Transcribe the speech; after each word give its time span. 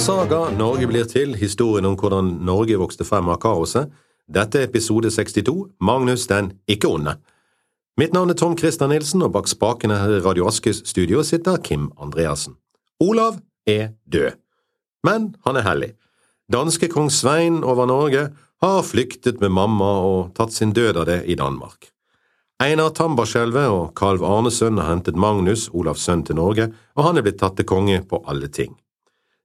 saga 0.00 0.50
'Norge 0.50 0.86
blir 0.86 1.04
til', 1.04 1.36
historien 1.36 1.84
om 1.84 1.96
hvordan 1.96 2.24
Norge 2.40 2.78
vokste 2.78 3.04
frem 3.04 3.28
av 3.28 3.36
kaoset. 3.36 3.90
Dette 4.34 4.58
er 4.58 4.68
episode 4.68 5.10
62, 5.10 5.66
Magnus 5.80 6.26
den 6.26 6.52
ikke 6.68 6.88
onde. 6.88 7.16
Mitt 7.98 8.12
navn 8.12 8.30
er 8.30 8.34
Tom 8.34 8.56
Christer 8.58 8.86
Nilsen, 8.88 9.22
og 9.22 9.32
bak 9.32 9.48
spakene 9.48 9.98
her 9.98 10.16
i 10.16 10.22
Radio 10.24 10.46
Askes 10.46 10.82
studio 10.84 11.22
sitter 11.22 11.56
Kim 11.56 11.90
Andreassen. 12.00 12.56
Olav 13.00 13.40
er 13.66 13.88
død, 14.12 14.32
men 15.04 15.34
han 15.46 15.56
er 15.56 15.68
hellig. 15.68 15.92
Danske 16.52 16.88
kong 16.88 17.10
Svein 17.10 17.64
over 17.64 17.86
Norge 17.86 18.30
har 18.62 18.82
flyktet 18.82 19.40
med 19.40 19.48
mamma 19.50 19.84
og 19.84 20.34
tatt 20.34 20.52
sin 20.52 20.72
død 20.72 20.96
av 20.96 21.06
det 21.06 21.24
i 21.26 21.34
Danmark. 21.34 21.92
Einar 22.62 22.88
Tambarskjelvet 22.88 23.68
og 23.68 23.94
kalv 23.94 24.24
Arnesønn 24.24 24.78
har 24.78 24.94
hentet 24.94 25.16
Magnus, 25.16 25.68
Olavs 25.72 26.00
sønn, 26.00 26.24
til 26.24 26.36
Norge, 26.36 26.72
og 26.96 27.04
han 27.04 27.18
er 27.18 27.22
blitt 27.22 27.38
tatt 27.38 27.56
til 27.56 27.66
konge 27.66 28.02
på 28.08 28.24
alle 28.26 28.48
ting. 28.48 28.80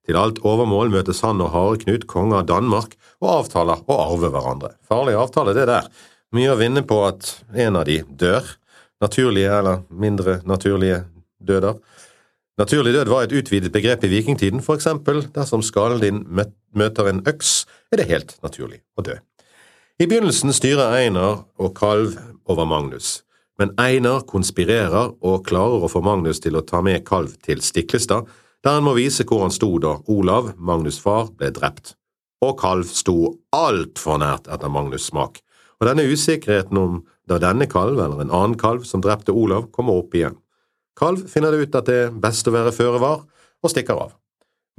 Til 0.06 0.18
alt 0.20 0.38
overmål 0.46 0.92
møtes 0.94 1.22
han 1.26 1.42
og 1.42 1.50
Hareknut, 1.54 2.06
konge 2.10 2.38
av 2.38 2.46
Danmark, 2.46 2.94
og 3.18 3.32
avtaler 3.40 3.82
å 3.90 3.98
arve 4.04 4.30
hverandre. 4.30 4.76
Farlig 4.86 5.16
avtale, 5.18 5.54
det 5.56 5.66
der. 5.70 5.90
Mye 6.34 6.52
å 6.52 6.60
vinne 6.60 6.84
på 6.86 7.00
at 7.06 7.32
en 7.54 7.78
av 7.80 7.86
de 7.88 8.00
dør. 8.06 8.46
Naturlige 9.02 9.52
eller 9.58 9.82
mindre 9.90 10.40
naturlige 10.48 11.02
døder. 11.42 11.76
Naturlig 12.56 12.94
død 12.94 13.10
var 13.12 13.26
et 13.26 13.34
utvidet 13.36 13.72
begrep 13.72 14.06
i 14.06 14.12
vikingtiden, 14.14 14.62
for 14.64 14.78
eksempel 14.78 15.26
dersom 15.34 15.60
skallen 15.60 16.00
din 16.00 16.22
møter 16.72 17.10
en 17.10 17.20
øks, 17.28 17.66
er 17.92 18.00
det 18.00 18.08
helt 18.08 18.32
naturlig 18.46 18.80
å 18.96 19.04
dø. 19.04 19.18
I 20.00 20.08
begynnelsen 20.08 20.54
styrer 20.56 20.94
Einar 20.96 21.42
og 21.60 21.74
Kalv 21.76 22.16
over 22.48 22.64
Magnus, 22.68 23.20
men 23.60 23.74
Einar 23.80 24.24
konspirerer 24.28 25.12
og 25.20 25.44
klarer 25.48 25.84
å 25.84 25.90
få 25.92 26.00
Magnus 26.04 26.40
til 26.44 26.56
å 26.56 26.64
ta 26.64 26.80
med 26.84 27.04
Kalv 27.08 27.36
til 27.44 27.60
Stiklestad, 27.64 28.24
der 28.66 28.80
han 28.80 28.86
må 28.86 28.96
vise 28.96 29.22
hvor 29.22 29.44
han 29.44 29.54
sto 29.54 29.70
da 29.78 29.94
Olav, 30.10 30.56
Magnus' 30.58 30.98
far, 30.98 31.30
ble 31.30 31.52
drept. 31.54 31.94
Og 32.42 32.56
Kalv 32.58 32.88
sto 32.90 33.36
altfor 33.54 34.18
nært 34.18 34.50
etter 34.50 34.72
Magnus' 34.72 35.06
smak, 35.12 35.38
og 35.78 35.86
denne 35.86 36.06
usikkerheten 36.10 36.80
om 36.80 37.00
da 37.30 37.38
denne 37.42 37.68
kalv 37.70 38.00
eller 38.00 38.24
en 38.24 38.32
annen 38.34 38.56
kalv 38.58 38.82
som 38.88 39.02
drepte 39.04 39.34
Olav, 39.34 39.70
kommer 39.70 40.00
opp 40.00 40.14
igjen. 40.18 40.34
Kalv 40.98 41.28
finner 41.30 41.52
det 41.54 41.66
ut 41.66 41.78
at 41.78 41.86
det 41.86 41.98
er 42.06 42.16
best 42.26 42.48
å 42.48 42.54
være 42.54 42.74
føre 42.74 43.02
var, 43.02 43.22
og 43.62 43.72
stikker 43.72 44.02
av. 44.06 44.16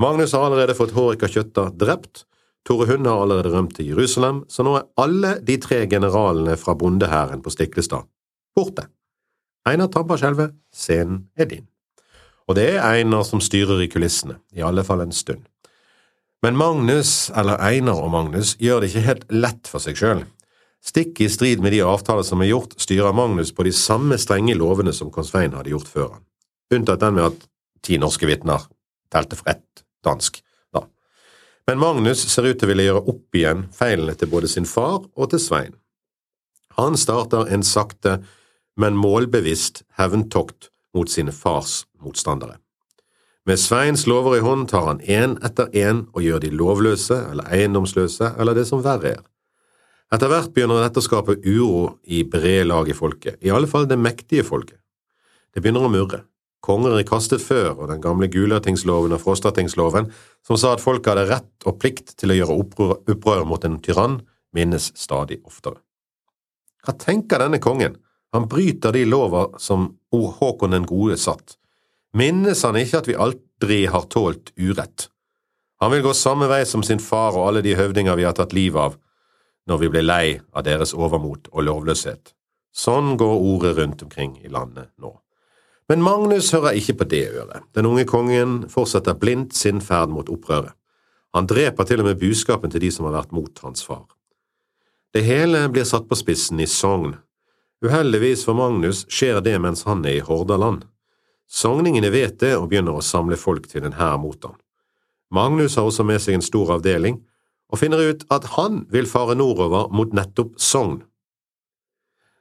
Magnus 0.01 0.35
har 0.35 0.45
allerede 0.47 0.75
fått 0.77 0.95
Hårika 0.97 1.29
Kjøtta 1.31 1.69
drept, 1.73 2.25
Tore 2.67 2.89
Hund 2.89 3.07
har 3.07 3.23
allerede 3.23 3.53
rømt 3.53 3.77
til 3.77 3.93
Jerusalem, 3.93 4.43
så 4.51 4.65
nå 4.67 4.75
er 4.75 4.87
alle 4.99 5.37
de 5.47 5.55
tre 5.63 5.85
generalene 5.87 6.57
fra 6.59 6.75
bondehæren 6.75 7.39
på 7.45 7.53
Stiklestad 7.55 8.03
borte. 8.57 8.89
Einar 9.67 9.91
Tambarskjelvet, 9.93 10.55
scenen 10.73 11.27
er 11.37 11.47
din. 11.47 11.67
Og 12.47 12.55
det 12.55 12.69
er 12.77 12.85
Einar 12.85 13.25
som 13.27 13.41
styrer 13.43 13.83
i 13.83 13.89
kulissene, 13.91 14.39
i 14.55 14.63
alle 14.63 14.85
fall 14.87 15.03
en 15.03 15.15
stund. 15.15 15.43
Men 16.45 16.57
Magnus, 16.57 17.29
eller 17.35 17.59
Einar 17.59 17.99
og 17.99 18.11
Magnus, 18.13 18.55
gjør 18.61 18.81
det 18.81 18.91
ikke 18.91 19.07
helt 19.07 19.25
lett 19.33 19.67
for 19.67 19.83
seg 19.83 19.97
sjøl. 19.99 20.23
Stikk 20.85 21.19
i 21.25 21.29
strid 21.33 21.63
med 21.63 21.73
de 21.73 21.81
avtaler 21.83 22.23
som 22.23 22.41
er 22.43 22.51
gjort, 22.51 22.77
styrer 22.79 23.15
Magnus 23.17 23.51
på 23.51 23.65
de 23.67 23.73
samme 23.75 24.19
strenge 24.21 24.55
lovene 24.55 24.93
som 24.95 25.09
kong 25.11 25.25
Svein 25.27 25.57
hadde 25.57 25.73
gjort 25.73 25.89
før 25.91 26.11
han, 26.13 26.23
unntatt 26.77 27.01
den 27.01 27.17
med 27.17 27.31
at 27.31 27.47
ti 27.83 27.97
norske 27.99 28.29
vitner 28.29 28.63
telte 29.11 29.39
for 29.39 29.49
ett 29.51 29.83
dansk. 30.05 30.39
Da. 30.75 30.85
Men 31.67 31.81
Magnus 31.81 32.21
ser 32.29 32.47
ut 32.47 32.59
til 32.59 32.69
å 32.69 32.71
ville 32.71 32.85
gjøre 32.85 33.03
opp 33.11 33.41
igjen 33.41 33.65
feilene 33.75 34.15
til 34.15 34.31
både 34.31 34.51
sin 34.51 34.69
far 34.69 35.01
og 35.01 35.33
til 35.33 35.41
Svein. 35.41 35.75
Han 36.77 36.95
starter 36.95 37.49
en 37.49 37.65
sakte, 37.65 38.19
men 38.77 38.95
målbevisst 38.95 39.81
hevntokt 39.97 40.69
mot 40.93 41.09
sine 41.09 41.33
fars 41.33 41.86
motstandere. 42.03 42.57
Med 43.47 43.59
Sveins 43.59 44.03
lover 44.07 44.37
i 44.37 44.43
hånd 44.43 44.67
tar 44.67 44.89
han 44.89 45.01
én 45.01 45.37
etter 45.47 45.71
én 45.71 46.03
og 46.11 46.23
gjør 46.25 46.41
de 46.43 46.51
lovløse 46.51 47.15
eller 47.31 47.47
eiendomsløse 47.55 48.33
eller 48.35 48.57
det 48.57 48.65
som 48.67 48.81
verre 48.83 49.13
er. 49.15 49.21
Etter 50.11 50.31
hvert 50.31 50.53
begynner 50.55 50.83
dette 50.83 50.99
å 50.99 51.05
skape 51.05 51.37
uro 51.43 51.97
i 52.03 52.23
brede 52.27 52.65
lag 52.67 52.87
i 52.87 52.95
folket, 52.95 53.39
i 53.43 53.51
alle 53.51 53.67
fall 53.67 53.87
det 53.87 53.99
mektige 53.99 54.43
folket. 54.47 54.79
Det 55.51 55.63
begynner 55.63 55.87
å 55.87 55.91
murre. 55.91 56.23
Konger 56.63 56.97
er 56.97 57.05
kastet 57.07 57.43
før, 57.43 57.73
og 57.75 57.91
den 57.91 58.01
gamle 58.03 58.27
Gulatingsloven 58.31 59.15
og 59.15 59.21
Frostatingsloven, 59.23 60.09
som 60.43 60.59
sa 60.59 60.73
at 60.75 60.83
folket 60.83 61.13
hadde 61.13 61.27
rett 61.29 61.67
og 61.69 61.77
plikt 61.79 62.15
til 62.19 62.33
å 62.33 62.37
gjøre 62.39 62.57
opprør, 62.63 62.95
opprør 63.13 63.45
mot 63.47 63.63
en 63.67 63.77
tyrann, 63.83 64.19
minnes 64.55 64.89
stadig 64.97 65.39
oftere. 65.47 65.79
Hva 66.83 66.95
tenker 66.99 67.43
denne 67.43 67.59
kongen? 67.63 67.95
Han 68.35 68.47
bryter 68.51 68.95
de 68.95 69.05
lover 69.07 69.55
som 69.63 69.93
Håkon 70.11 70.75
den 70.75 70.87
gode 70.87 71.15
satt. 71.19 71.55
Minnes 72.13 72.63
han 72.63 72.77
ikke 72.79 73.01
at 73.01 73.09
vi 73.09 73.17
aldri 73.19 73.85
har 73.91 74.07
tålt 74.11 74.53
urett? 74.55 75.09
Han 75.79 75.91
vil 75.93 76.05
gå 76.05 76.13
samme 76.17 76.47
vei 76.49 76.63
som 76.65 76.83
sin 76.83 77.01
far 77.03 77.35
og 77.37 77.49
alle 77.49 77.61
de 77.65 77.75
høvdinger 77.77 78.17
vi 78.17 78.25
har 78.25 78.33
tatt 78.37 78.55
livet 78.55 78.81
av, 78.81 78.97
når 79.67 79.83
vi 79.83 79.89
blir 79.93 80.05
lei 80.05 80.39
av 80.55 80.65
deres 80.65 80.95
overmot 80.95 81.51
og 81.51 81.67
lovløshet. 81.67 82.33
Sånn 82.73 83.15
går 83.17 83.43
ordet 83.51 83.75
rundt 83.77 84.03
omkring 84.05 84.37
i 84.41 84.49
landet 84.49 84.89
nå. 85.01 85.13
Men 85.87 86.03
Magnus 86.03 86.51
hører 86.51 86.75
ikke 86.75 86.97
på 86.99 87.07
det 87.11 87.23
øret. 87.29 87.63
Den 87.75 87.87
unge 87.87 88.03
kongen 88.09 88.57
fortsetter 88.69 89.15
blindt 89.15 89.55
sin 89.55 89.79
ferd 89.81 90.11
mot 90.11 90.29
opprøret. 90.29 90.73
Han 91.35 91.47
dreper 91.47 91.85
til 91.87 92.01
og 92.01 92.09
med 92.09 92.19
budskapen 92.19 92.71
til 92.71 92.81
de 92.83 92.91
som 92.91 93.07
har 93.07 93.15
vært 93.19 93.33
mot 93.35 93.63
hans 93.63 93.83
far. 93.85 94.05
Det 95.13 95.23
hele 95.23 95.63
blir 95.71 95.87
satt 95.87 96.07
på 96.09 96.17
spissen 96.17 96.59
i 96.59 96.67
Sogn. 96.67 97.15
Uheldigvis 97.85 98.43
for 98.47 98.57
Magnus 98.57 99.05
skjer 99.11 99.39
det 99.45 99.55
mens 99.61 99.85
han 99.87 100.03
er 100.05 100.19
i 100.19 100.25
Hordaland. 100.25 100.83
Sogningene 101.47 102.11
vet 102.11 102.39
det 102.43 102.53
og 102.57 102.69
begynner 102.71 102.97
å 102.97 103.03
samle 103.05 103.37
folk 103.39 103.69
til 103.71 103.87
en 103.87 103.95
hær 103.97 104.17
mot 104.19 104.39
ham. 104.43 104.57
Magnus 105.31 105.75
har 105.75 105.87
også 105.87 106.05
med 106.07 106.21
seg 106.23 106.37
en 106.37 106.45
stor 106.45 106.73
avdeling, 106.77 107.21
og 107.67 107.81
finner 107.81 107.99
ut 107.99 108.23
at 108.31 108.45
han 108.55 108.85
vil 108.91 109.07
fare 109.09 109.35
nordover 109.35 109.89
mot 109.91 110.13
nettopp 110.15 110.55
Sogn. 110.59 111.01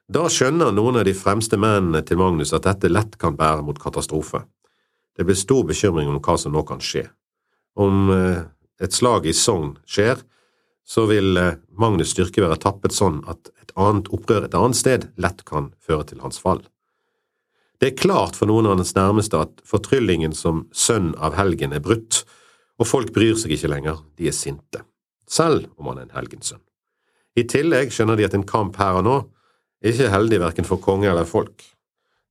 Da 0.07 0.29
skjønner 0.31 0.71
noen 0.71 1.01
av 1.01 1.07
de 1.09 1.17
fremste 1.19 1.59
mennene 1.59 2.05
til 2.07 2.21
Magnus 2.21 2.55
at 2.55 2.67
dette 2.69 2.91
lett 2.91 3.17
kan 3.19 3.35
bære 3.39 3.65
mot 3.67 3.79
katastrofe. 3.83 4.45
Det 5.19 5.27
blir 5.27 5.39
stor 5.39 5.65
bekymring 5.67 6.13
om 6.13 6.21
hva 6.23 6.37
som 6.39 6.55
nå 6.55 6.63
kan 6.69 6.83
skje. 6.83 7.09
Om 7.75 8.13
eh, 8.15 8.45
et 8.83 8.95
slag 8.95 9.27
i 9.27 9.35
Sogn 9.35 9.75
skjer, 9.89 10.23
så 10.87 11.09
vil 11.11 11.35
eh, 11.41 11.59
Magnus' 11.75 12.15
styrke 12.15 12.45
være 12.45 12.61
tappet 12.63 12.95
sånn 12.95 13.19
at 13.27 13.51
et 13.65 13.75
annet 13.75 14.13
opprør 14.15 14.47
et 14.47 14.55
annet 14.55 14.79
sted 14.79 15.09
lett 15.19 15.43
kan 15.49 15.73
føre 15.83 16.07
til 16.13 16.23
hans 16.23 16.39
fall. 16.39 16.63
Det 17.81 17.93
er 17.93 17.99
klart 18.01 18.37
for 18.39 18.49
noen 18.49 18.67
av 18.69 18.79
hans 18.79 18.95
nærmeste 18.97 19.39
at 19.45 19.63
fortryllingen 19.69 20.33
som 20.37 20.65
sønn 20.73 21.13
av 21.21 21.37
helgen 21.37 21.77
er 21.77 21.85
brutt, 21.85 22.25
og 22.81 22.89
folk 22.89 23.13
bryr 23.17 23.37
seg 23.41 23.57
ikke 23.57 23.73
lenger, 23.73 24.01
de 24.17 24.29
er 24.31 24.37
sinte 24.37 24.85
selv 25.27 25.67
om 25.77 25.91
han 25.91 26.01
er 26.01 26.07
en 26.07 26.17
helgensønn. 26.17 26.63
I 27.37 27.45
tillegg 27.51 27.93
skjønner 27.93 28.17
de 28.19 28.27
at 28.27 28.35
en 28.37 28.47
kamp 28.47 28.79
her 28.81 29.01
og 29.01 29.07
nå 29.07 29.17
er 29.85 29.93
ikke 29.93 30.13
heldig 30.13 30.41
verken 30.41 30.69
for 30.69 30.83
konge 30.83 31.11
eller 31.11 31.29
folk. 31.29 31.65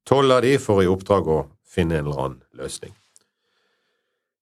Tolv 0.07 0.37
av 0.37 0.45
de 0.45 0.55
får 0.61 0.83
i 0.83 0.89
oppdrag 0.89 1.27
å 1.29 1.41
finne 1.75 1.99
en 1.99 2.07
eller 2.07 2.21
annen 2.23 2.61
løsning. 2.61 2.93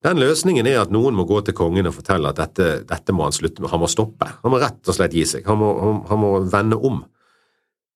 Den 0.04 0.20
løsningen 0.20 0.68
er 0.68 0.82
at 0.82 0.92
noen 0.92 1.16
må 1.16 1.24
gå 1.28 1.40
til 1.48 1.56
kongen 1.56 1.88
og 1.88 1.96
fortelle 1.96 2.32
at 2.32 2.40
dette, 2.40 2.70
dette 2.88 3.16
må 3.16 3.24
han 3.24 3.36
slutte 3.36 3.64
med, 3.64 3.72
han 3.72 3.80
må 3.80 3.88
stoppe, 3.92 4.28
han 4.42 4.52
må 4.52 4.60
rett 4.60 4.84
og 4.84 4.98
slett 4.98 5.16
gi 5.16 5.24
seg, 5.28 5.48
han 5.48 5.60
må, 5.62 5.70
han, 5.80 6.02
han 6.10 6.20
må 6.20 6.32
vende 6.52 6.80
om. 6.80 7.00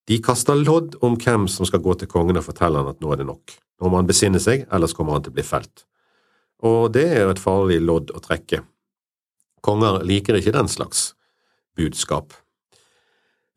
De 0.08 0.22
kaster 0.24 0.56
lodd 0.56 0.96
om 1.04 1.18
hvem 1.20 1.50
som 1.52 1.68
skal 1.68 1.84
gå 1.84 1.98
til 2.00 2.08
kongen 2.08 2.40
og 2.40 2.46
fortelle 2.46 2.80
han 2.80 2.94
at 2.94 3.02
nå 3.04 3.12
er 3.12 3.22
det 3.22 3.28
nok. 3.28 3.54
Nå 3.82 3.92
må 3.92 4.00
han 4.00 4.08
besinne 4.08 4.40
seg, 4.40 4.64
ellers 4.72 4.96
kommer 4.96 5.18
han 5.18 5.26
til 5.26 5.34
å 5.34 5.38
bli 5.38 5.46
felt. 5.46 5.84
Og 6.64 6.90
det 6.96 7.06
er 7.12 7.26
jo 7.26 7.34
et 7.34 7.44
farlig 7.44 7.82
lodd 7.84 8.14
å 8.16 8.24
trekke. 8.24 8.64
Konger 9.66 10.00
liker 10.08 10.40
ikke 10.40 10.56
den 10.56 10.72
slags 10.72 11.12
budskap. 11.78 12.32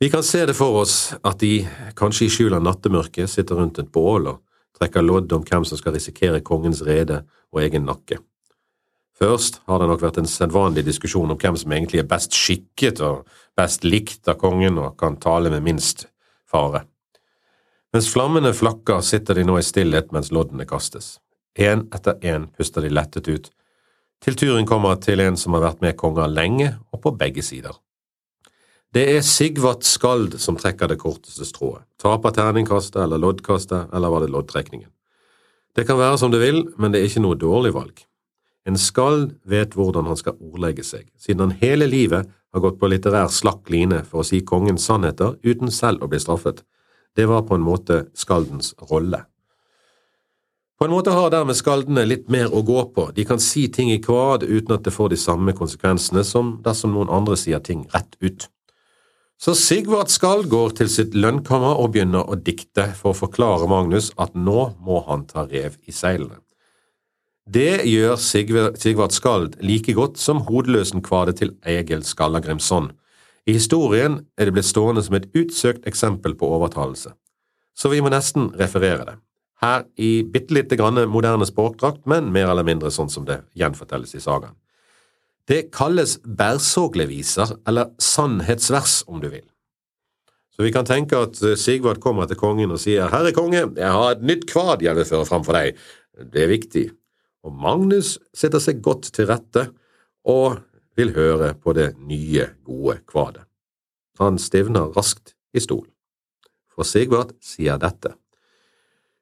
Vi 0.00 0.10
kan 0.10 0.24
se 0.26 0.42
det 0.48 0.56
for 0.56 0.80
oss 0.80 1.12
at 1.20 1.38
de, 1.44 1.60
kanskje 1.96 2.26
i 2.26 2.32
skjul 2.32 2.56
av 2.56 2.64
nattemørket, 2.64 3.30
sitter 3.30 3.60
rundt 3.60 3.78
et 3.78 3.92
bål 3.92 4.30
og 4.32 4.42
trekker 4.80 5.04
lodd 5.04 5.32
om 5.36 5.44
hvem 5.46 5.66
som 5.68 5.78
skal 5.78 5.94
risikere 5.94 6.42
kongens 6.44 6.82
rede 6.82 7.22
og 7.52 7.62
egen 7.62 7.86
nakke. 7.86 8.18
Først 9.20 9.60
har 9.68 9.82
det 9.82 9.90
nok 9.90 10.00
vært 10.00 10.22
en 10.22 10.28
sedvanlig 10.28 10.86
diskusjon 10.86 11.30
om 11.30 11.38
hvem 11.38 11.58
som 11.60 11.72
egentlig 11.76 12.00
er 12.00 12.08
best 12.08 12.32
skikket 12.34 13.02
og 13.04 13.26
best 13.56 13.84
likt 13.84 14.28
av 14.32 14.40
kongen 14.40 14.80
og 14.80 14.96
kan 15.00 15.20
tale 15.20 15.52
med 15.52 15.66
minst 15.66 16.06
fare. 16.50 16.84
Mens 17.94 18.10
flammene 18.12 18.52
flakker, 18.54 19.00
sitter 19.02 19.38
de 19.38 19.46
nå 19.46 19.58
i 19.58 19.66
stillhet 19.66 20.12
mens 20.14 20.30
loddene 20.34 20.66
kastes. 20.68 21.18
Én 21.58 21.88
etter 21.94 22.18
én 22.22 22.46
puster 22.54 22.84
de 22.84 22.92
lettet 22.92 23.30
ut 23.30 23.50
til 24.20 24.36
turen 24.36 24.66
kommer 24.68 24.98
til 25.00 25.22
en 25.24 25.38
som 25.40 25.54
har 25.56 25.64
vært 25.64 25.80
med 25.84 25.96
konger 25.96 26.28
lenge 26.28 26.74
og 26.92 27.00
på 27.04 27.14
begge 27.16 27.44
sider. 27.44 27.72
Det 28.92 29.06
er 29.14 29.22
Sigvart 29.24 29.86
Skald 29.86 30.36
som 30.42 30.58
trekker 30.58 30.90
det 30.90 30.98
korteste 31.00 31.46
strået, 31.46 31.86
taper 32.00 32.34
terningkastet 32.34 32.98
eller 33.04 33.22
loddkastet, 33.22 33.88
eller 33.94 34.12
var 34.12 34.24
det 34.24 34.32
loddtrekningen. 34.34 34.90
Det 35.76 35.86
kan 35.86 35.98
være 35.98 36.18
som 36.18 36.32
det 36.32 36.40
vil, 36.42 36.64
men 36.76 36.92
det 36.92 37.00
er 37.00 37.08
ikke 37.08 37.22
noe 37.22 37.38
dårlig 37.38 37.72
valg. 37.72 38.02
En 38.68 38.76
skald 38.78 39.32
vet 39.48 39.72
hvordan 39.76 40.08
han 40.10 40.18
skal 40.20 40.36
ordlegge 40.36 40.84
seg, 40.84 41.08
siden 41.16 41.46
han 41.46 41.56
hele 41.62 41.88
livet 41.88 42.28
har 42.52 42.64
gått 42.64 42.80
på 42.80 42.90
litterær 42.90 43.30
slakk 43.32 43.70
line 43.72 44.02
for 44.04 44.20
å 44.20 44.26
si 44.26 44.42
kongens 44.44 44.84
sannheter 44.88 45.38
uten 45.46 45.72
selv 45.72 46.04
å 46.04 46.10
bli 46.10 46.20
straffet. 46.20 46.64
Det 47.16 47.26
var 47.30 47.46
på 47.48 47.56
en 47.56 47.64
måte 47.64 48.04
skaldens 48.14 48.74
rolle. 48.90 49.24
På 50.80 50.86
en 50.86 50.94
måte 50.94 51.12
har 51.12 51.32
dermed 51.32 51.58
skaldene 51.58 52.06
litt 52.06 52.30
mer 52.32 52.52
å 52.56 52.62
gå 52.64 52.86
på, 52.94 53.10
de 53.12 53.24
kan 53.28 53.40
si 53.42 53.66
ting 53.68 53.90
i 53.92 54.00
kvad 54.00 54.46
uten 54.48 54.76
at 54.76 54.86
det 54.86 54.94
får 54.94 55.10
de 55.12 55.18
samme 55.20 55.52
konsekvensene 55.56 56.24
som 56.24 56.54
dersom 56.64 56.94
noen 56.94 57.12
andre 57.12 57.36
sier 57.36 57.60
ting 57.64 57.82
rett 57.92 58.16
ut. 58.24 58.46
Så 59.40 59.54
Sigvart 59.56 60.12
Skald 60.12 60.50
går 60.52 60.74
til 60.76 60.88
sitt 60.92 61.14
lønnkammer 61.16 61.78
og 61.80 61.94
begynner 61.94 62.24
å 62.28 62.36
dikte 62.36 62.90
for 62.96 63.12
å 63.12 63.18
forklare 63.22 63.68
Magnus 63.68 64.10
at 64.20 64.32
nå 64.36 64.70
må 64.84 65.00
han 65.06 65.26
ta 65.28 65.46
rev 65.48 65.78
i 65.88 65.92
seilene. 65.96 66.40
Det 67.50 67.82
gjør 67.88 68.14
Sigvart 68.20 69.16
Skald 69.16 69.56
like 69.66 69.94
godt 69.96 70.20
som 70.22 70.44
hodeløsen 70.46 71.02
kvade 71.02 71.32
til 71.34 71.56
Egil 71.66 72.04
Skallagrimsson. 72.06 72.92
I 73.46 73.56
historien 73.56 74.20
er 74.38 74.46
det 74.46 74.54
blitt 74.54 74.68
stående 74.68 75.02
som 75.02 75.16
et 75.18 75.26
utsøkt 75.34 75.88
eksempel 75.90 76.36
på 76.38 76.46
overtalelse, 76.46 77.10
så 77.74 77.90
vi 77.90 77.98
må 78.04 78.12
nesten 78.12 78.52
referere 78.60 79.08
det 79.08 79.16
her 79.60 79.84
i 80.00 80.22
bitte 80.24 80.54
lite 80.56 80.76
grann 80.76 81.00
moderne 81.10 81.46
språkdrakt, 81.46 82.06
men 82.08 82.32
mer 82.32 82.48
eller 82.50 82.66
mindre 82.66 82.92
sånn 82.92 83.10
som 83.12 83.26
det 83.28 83.42
gjenfortelles 83.58 84.14
i 84.16 84.22
sagaen. 84.22 84.56
Det 85.48 85.68
kalles 85.74 86.18
bærsågleviser, 86.24 87.56
eller 87.68 87.90
sannhetsvers, 88.00 89.02
om 89.08 89.20
du 89.20 89.28
vil. 89.32 89.44
Så 90.54 90.64
vi 90.64 90.72
kan 90.72 90.86
tenke 90.86 91.18
at 91.18 91.40
eh, 91.42 91.58
Sigvard 91.58 92.00
kommer 92.00 92.28
til 92.28 92.38
kongen 92.40 92.72
og 92.72 92.80
sier 92.82 93.10
Herre 93.10 93.32
konge, 93.34 93.64
jeg 93.76 93.92
har 93.96 94.14
et 94.14 94.24
nytt 94.24 94.46
kvad 94.50 94.84
jeg 94.84 94.96
vil 94.96 95.08
føre 95.08 95.28
fram 95.28 95.44
for 95.46 95.56
deg. 95.56 95.78
Det 96.30 96.44
er 96.44 96.52
viktig. 96.52 96.86
Og 97.46 97.54
Magnus 97.56 98.18
setter 98.36 98.60
seg 98.62 98.82
godt 98.84 99.12
til 99.16 99.30
rette 99.30 99.70
og 100.28 100.60
vil 100.98 101.14
høre 101.16 101.54
på 101.56 101.72
det 101.76 101.94
nye, 101.98 102.50
gode 102.66 103.00
kvadet. 103.08 103.46
Han 104.20 104.36
stivner 104.38 104.92
raskt 104.96 105.34
i 105.56 105.62
stolen. 105.64 105.92
For 106.70 106.84
Sigvart 106.84 107.32
sier 107.44 107.80
dette. 107.80 108.14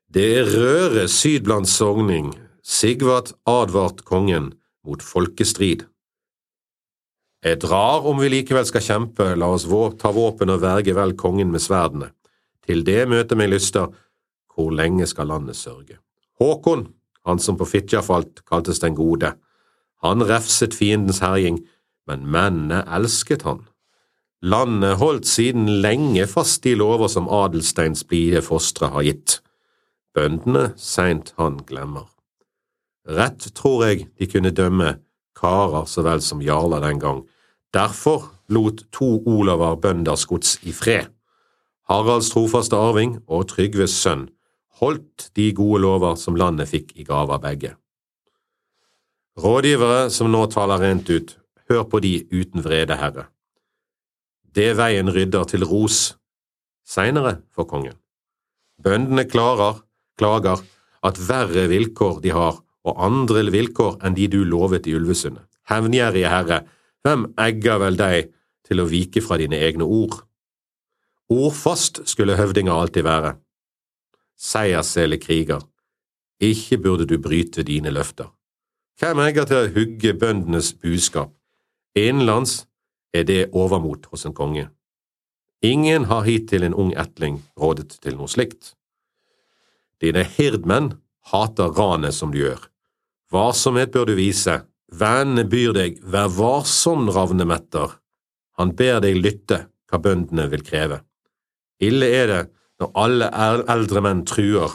Det 0.09 0.43
røre 0.49 1.06
syd 1.11 1.44
blant 1.47 1.69
sogning, 1.70 2.32
Sigvart 2.62 3.32
advart 3.49 4.03
kongen 4.09 4.53
mot 4.85 5.03
folkestrid. 5.05 5.87
Jeg 7.44 7.61
drar 7.62 8.06
om 8.09 8.19
vi 8.19 8.32
likevel 8.32 8.67
skal 8.67 8.82
kjempe, 8.82 9.31
la 9.38 9.47
oss 9.55 9.69
ta 10.00 10.11
våpen 10.11 10.50
og 10.50 10.62
verge 10.64 10.94
vel 10.97 11.14
kongen 11.14 11.53
med 11.55 11.62
sverdene. 11.62 12.11
Til 12.67 12.82
det 12.85 13.06
møter 13.09 13.38
meg 13.38 13.53
lyster, 13.53 13.93
hvor 14.53 14.73
lenge 14.75 15.06
skal 15.06 15.31
landet 15.31 15.56
sørge? 15.56 16.00
Håkon, 16.41 16.88
han 17.28 17.40
som 17.42 17.58
på 17.60 17.69
Fitjar 17.69 18.02
falt, 18.06 18.42
kaltes 18.48 18.80
den 18.82 18.96
gode. 18.98 19.34
Han 20.02 20.25
refset 20.25 20.75
fiendens 20.75 21.20
herjing, 21.22 21.60
men 22.08 22.25
mennene 22.26 22.84
elsket 22.88 23.44
han. 23.46 23.66
Landet 24.42 24.96
holdt 24.98 25.26
siden 25.26 25.69
lenge 25.82 26.25
fast 26.30 26.62
de 26.64 26.76
lover 26.78 27.10
som 27.12 27.28
Adelsteins 27.28 28.04
blide 28.06 28.42
fostre 28.46 28.90
har 28.94 29.06
gitt 29.06 29.40
bøndene 30.19 30.72
seint 30.76 31.32
han 31.38 31.60
glemmer. 31.69 32.08
Rett 33.08 33.50
tror 33.56 33.84
jeg 33.86 34.08
de 34.19 34.28
kunne 34.30 34.54
dømme 34.54 34.96
karer 35.38 35.86
så 35.88 36.02
vel 36.06 36.22
som 36.25 36.42
jarler 36.42 36.82
den 36.82 36.98
gang. 37.02 37.22
Derfor 37.75 38.26
lot 38.48 38.82
to 38.92 39.20
Olavar 39.28 39.78
bønders 39.82 40.26
gods 40.26 40.56
i 40.66 40.72
fred. 40.72 41.12
Haralds 41.88 42.32
trofaste 42.32 42.76
arving 42.76 43.19
og 43.26 43.46
Trygves 43.52 43.94
sønn 44.02 44.26
holdt 44.78 45.30
de 45.36 45.50
gode 45.56 45.82
lover 45.82 46.16
som 46.20 46.36
landet 46.38 46.70
fikk 46.70 46.94
i 46.96 47.06
gave 47.06 47.34
av 47.34 47.42
begge. 47.42 47.75
Rådgivere 49.38 50.08
som 50.10 50.30
nå 50.32 50.44
taler 50.50 50.82
rent 50.82 51.10
ut, 51.10 51.34
hør 51.70 51.84
på 51.90 52.00
de 52.02 52.14
uten 52.32 52.64
vrede, 52.64 52.96
herre. 52.98 53.28
Det 54.54 54.72
veien 54.78 55.10
rydder 55.14 55.44
til 55.50 55.66
ros, 55.69 56.16
seinere 56.88 57.38
for 57.54 57.69
kongen. 57.70 57.98
Bøndene 58.82 59.26
klarer, 59.28 59.82
klager 60.19 60.62
at 61.06 61.20
verre 61.28 61.69
vilkår 61.70 62.22
de 62.25 62.32
har, 62.34 62.58
og 62.88 63.02
andre 63.04 63.44
vilkår 63.52 63.98
enn 64.06 64.16
de 64.16 64.26
du 64.32 64.40
lovet 64.46 64.88
i 64.88 64.94
Ulvesundet. 64.96 65.44
Hevngjerrige 65.69 66.30
Herre, 66.32 66.62
hvem 67.04 67.26
egger 67.38 67.82
vel 67.82 67.98
deg 67.98 68.30
til 68.66 68.80
å 68.80 68.88
vike 68.88 69.20
fra 69.25 69.36
dine 69.40 69.58
egne 69.60 69.84
ord? 69.84 70.22
Ordfast 71.28 72.00
skulle 72.08 72.38
høvdinger 72.38 72.72
alltid 72.72 73.04
være. 73.04 73.34
Seiersele 74.38 75.19
kriger, 75.19 75.64
ikke 76.38 76.79
burde 76.79 77.06
du 77.11 77.19
bryte 77.19 77.64
dine 77.67 77.90
løfter. 77.90 78.31
Hvem 78.99 79.19
egger 79.26 79.46
til 79.50 79.58
å 79.58 79.73
hugge 79.75 80.14
bøndenes 80.14 80.73
budskap? 80.79 81.32
Innenlands 81.99 82.64
er 83.14 83.26
det 83.26 83.49
overmot 83.50 84.06
hos 84.12 84.26
en 84.26 84.35
konge. 84.35 84.69
Ingen 85.62 86.06
har 86.06 86.26
hittil 86.26 86.62
en 86.62 86.75
ung 86.75 86.93
etling 86.94 87.40
rådet 87.58 87.99
til 88.02 88.14
noe 88.19 88.31
slikt. 88.31 88.75
Dine 89.99 90.23
hirdmenn 90.23 90.93
hater 91.32 91.75
ranet 91.75 92.14
som 92.14 92.31
du 92.31 92.38
gjør. 92.38 92.61
Varsomhet 93.35 93.90
bør 93.94 94.06
du 94.11 94.14
vise. 94.19 94.61
Vennene 94.88 95.44
byr 95.50 95.75
deg, 95.76 95.99
vær 96.00 96.31
varsom, 96.32 97.11
ravnemetter. 97.12 97.99
Han 98.58 98.73
ber 98.79 99.02
deg 99.05 99.19
lytte 99.19 99.64
hva 99.90 99.99
bøndene 100.02 100.46
vil 100.52 100.62
kreve. 100.64 101.02
Ille 101.82 102.06
er 102.14 102.31
det 102.31 102.40
når 102.78 102.92
alle 102.94 103.28
eldre 103.75 104.02
menn 104.04 104.25
truer 104.26 104.75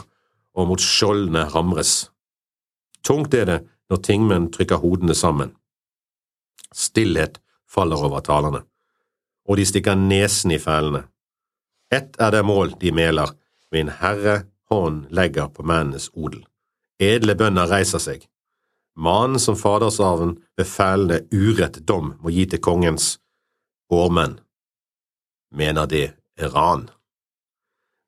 og 0.54 0.68
mot 0.68 0.80
skjoldene 0.80 1.46
hamres. 1.54 2.10
Tungt 3.04 3.34
er 3.34 3.48
det 3.48 3.60
når 3.90 4.02
tingmenn 4.06 4.50
trykker 4.52 4.80
hodene 4.82 5.16
sammen. 5.16 5.54
Stillhet 6.74 7.40
faller 7.70 8.00
over 8.06 8.22
talerne, 8.24 8.62
og 9.48 9.58
de 9.58 9.66
stikker 9.68 9.98
nesen 9.98 10.54
i 10.54 10.60
fælene. 10.62 11.04
Ett 11.92 12.16
er 12.18 12.30
det 12.34 12.44
mål 12.44 12.74
de 12.80 12.92
meler, 12.92 13.30
min 13.72 13.90
Herre 14.00 14.44
hånd 14.70 15.06
legger 15.10 15.50
på 15.50 15.66
mennenes 15.66 16.10
odel. 16.14 16.44
Edle 17.02 17.34
bønder 17.34 17.70
reiser 17.70 18.02
seg. 18.02 18.24
Mannen 18.94 19.42
som 19.42 19.56
fadersarven 19.58 20.36
befalende 20.56 21.24
urett 21.34 21.80
dom 21.88 22.12
må 22.22 22.30
gi 22.30 22.46
til 22.46 22.62
kongens 22.62 23.16
årmenn, 23.90 24.38
mener 25.50 25.90
det 25.90 26.06
er 26.38 26.54
ran. 26.54 26.86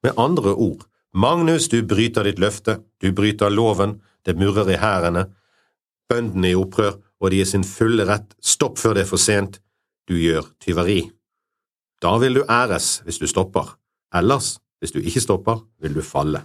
Med 0.06 0.14
andre 0.16 0.52
ord, 0.54 0.84
Magnus, 1.18 1.64
du 1.68 1.80
bryter 1.82 2.28
ditt 2.28 2.38
løfte, 2.38 2.76
du 3.02 3.08
bryter 3.10 3.50
loven, 3.50 3.96
det 4.22 4.36
murrer 4.38 4.68
i 4.70 4.76
hærene, 4.78 5.24
bøndene 6.06 6.52
i 6.52 6.54
opprør, 6.54 7.00
og 7.18 7.32
de 7.32 7.40
er 7.42 7.48
sin 7.50 7.64
fulle 7.66 8.04
rett, 8.06 8.36
stopp 8.38 8.78
før 8.78 8.94
det 8.94 9.02
er 9.02 9.08
for 9.08 9.18
sent, 9.18 9.58
du 10.06 10.14
gjør 10.14 10.46
tyveri. 10.62 11.00
Da 11.98 12.12
vil 12.22 12.38
du 12.38 12.44
æres 12.44 13.00
hvis 13.02 13.18
du 13.18 13.26
stopper, 13.26 13.72
ellers 14.14 14.60
hvis 14.78 14.94
du 14.94 15.00
ikke 15.00 15.24
stopper, 15.24 15.64
vil 15.82 15.98
du 15.98 16.04
falle. 16.06 16.44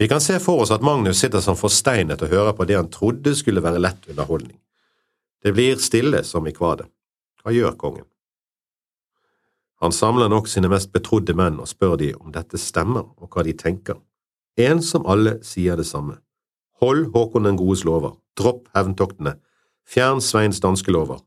Vi 0.00 0.08
kan 0.08 0.24
se 0.24 0.38
for 0.40 0.64
oss 0.64 0.72
at 0.72 0.86
Magnus 0.86 1.20
sitter 1.20 1.44
som 1.44 1.58
forsteinet 1.60 2.24
og 2.24 2.32
hører 2.32 2.56
på 2.56 2.64
det 2.70 2.80
han 2.80 2.88
trodde 2.94 3.34
skulle 3.36 3.60
være 3.60 3.84
lett 3.84 4.08
underholdning. 4.08 4.56
Det 5.44 5.52
blir 5.52 5.76
stille 5.76 6.24
som 6.24 6.48
i 6.48 6.56
kvadet. 6.56 6.88
Hva 7.44 7.52
gjør 7.52 7.76
kongen? 7.76 8.08
Han 9.82 9.92
samler 9.92 10.30
nok 10.30 10.46
sine 10.46 10.70
mest 10.70 10.92
betrodde 10.94 11.34
menn 11.34 11.58
og 11.58 11.66
spør 11.66 11.96
de 11.98 12.12
om 12.14 12.30
dette 12.34 12.58
stemmer 12.60 13.08
og 13.18 13.34
hva 13.34 13.42
de 13.42 13.54
tenker. 13.58 13.98
En 14.60 14.82
som 14.84 15.06
alle 15.10 15.40
sier 15.42 15.76
det 15.76 15.88
samme. 15.88 16.20
Hold 16.82 17.08
Håkon 17.14 17.48
den 17.48 17.58
godes 17.58 17.82
lover, 17.86 18.14
dropp 18.38 18.68
hevntoktene, 18.76 19.36
fjern 19.82 20.22
Sveins 20.22 20.60
danske 20.62 20.92
lover, 20.94 21.18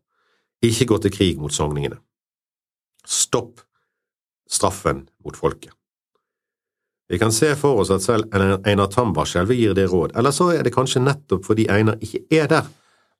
ikke 0.63 0.87
gå 0.87 0.99
til 1.03 1.11
krig 1.11 1.39
mot 1.39 1.51
sogningene. 1.51 1.99
Stopp 3.05 3.59
straffen 4.49 5.05
mot 5.23 5.35
folket. 5.35 5.73
Vi 7.09 7.19
kan 7.21 7.31
se 7.35 7.51
for 7.59 7.81
oss 7.81 7.91
at 7.93 8.01
selv 8.01 8.33
Einar 8.33 8.89
Tambarskjelv 8.89 9.53
gir 9.53 9.75
det 9.77 9.89
råd, 9.91 10.15
eller 10.17 10.33
så 10.33 10.49
er 10.55 10.63
det 10.65 10.73
kanskje 10.73 11.03
nettopp 11.03 11.45
fordi 11.45 11.67
Einar 11.69 11.99
ikke 12.01 12.23
er 12.33 12.47
der, 12.49 12.69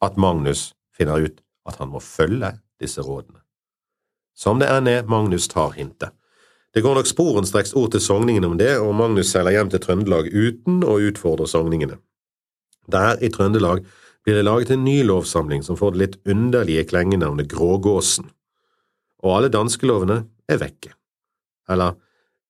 at 0.02 0.18
Magnus 0.18 0.72
finner 0.96 1.28
ut 1.28 1.42
at 1.68 1.78
han 1.82 1.92
må 1.92 2.00
følge 2.02 2.56
disse 2.82 3.02
rådene. 3.02 3.45
Som 4.36 4.60
det 4.60 4.70
enn 4.72 4.90
er, 4.92 5.06
Magnus 5.08 5.48
tar 5.52 5.74
hintet. 5.78 6.12
Det 6.76 6.84
går 6.84 6.98
nok 6.98 7.08
sporenstreks 7.08 7.72
ord 7.80 7.94
til 7.94 8.04
sogningene 8.04 8.50
om 8.52 8.58
det, 8.60 8.74
og 8.84 8.96
Magnus 9.00 9.30
seiler 9.32 9.56
hjem 9.56 9.70
til 9.72 9.80
Trøndelag 9.84 10.28
uten 10.34 10.82
å 10.84 10.98
utfordre 11.08 11.48
sogningene. 11.48 12.02
Der 12.92 13.22
i 13.24 13.32
Trøndelag 13.32 13.86
blir 14.26 14.36
det 14.36 14.44
laget 14.44 14.74
en 14.76 14.84
ny 14.84 14.98
lovsamling 15.08 15.64
som 15.64 15.80
får 15.80 15.96
det 15.96 16.02
litt 16.02 16.18
underlige 16.28 16.84
klengenavnet 16.90 17.48
Grågåsen, 17.52 18.28
og 19.24 19.38
alle 19.38 19.54
danskelovene 19.54 20.26
er 20.52 20.60
vekke. 20.62 20.92
Eller 21.72 21.96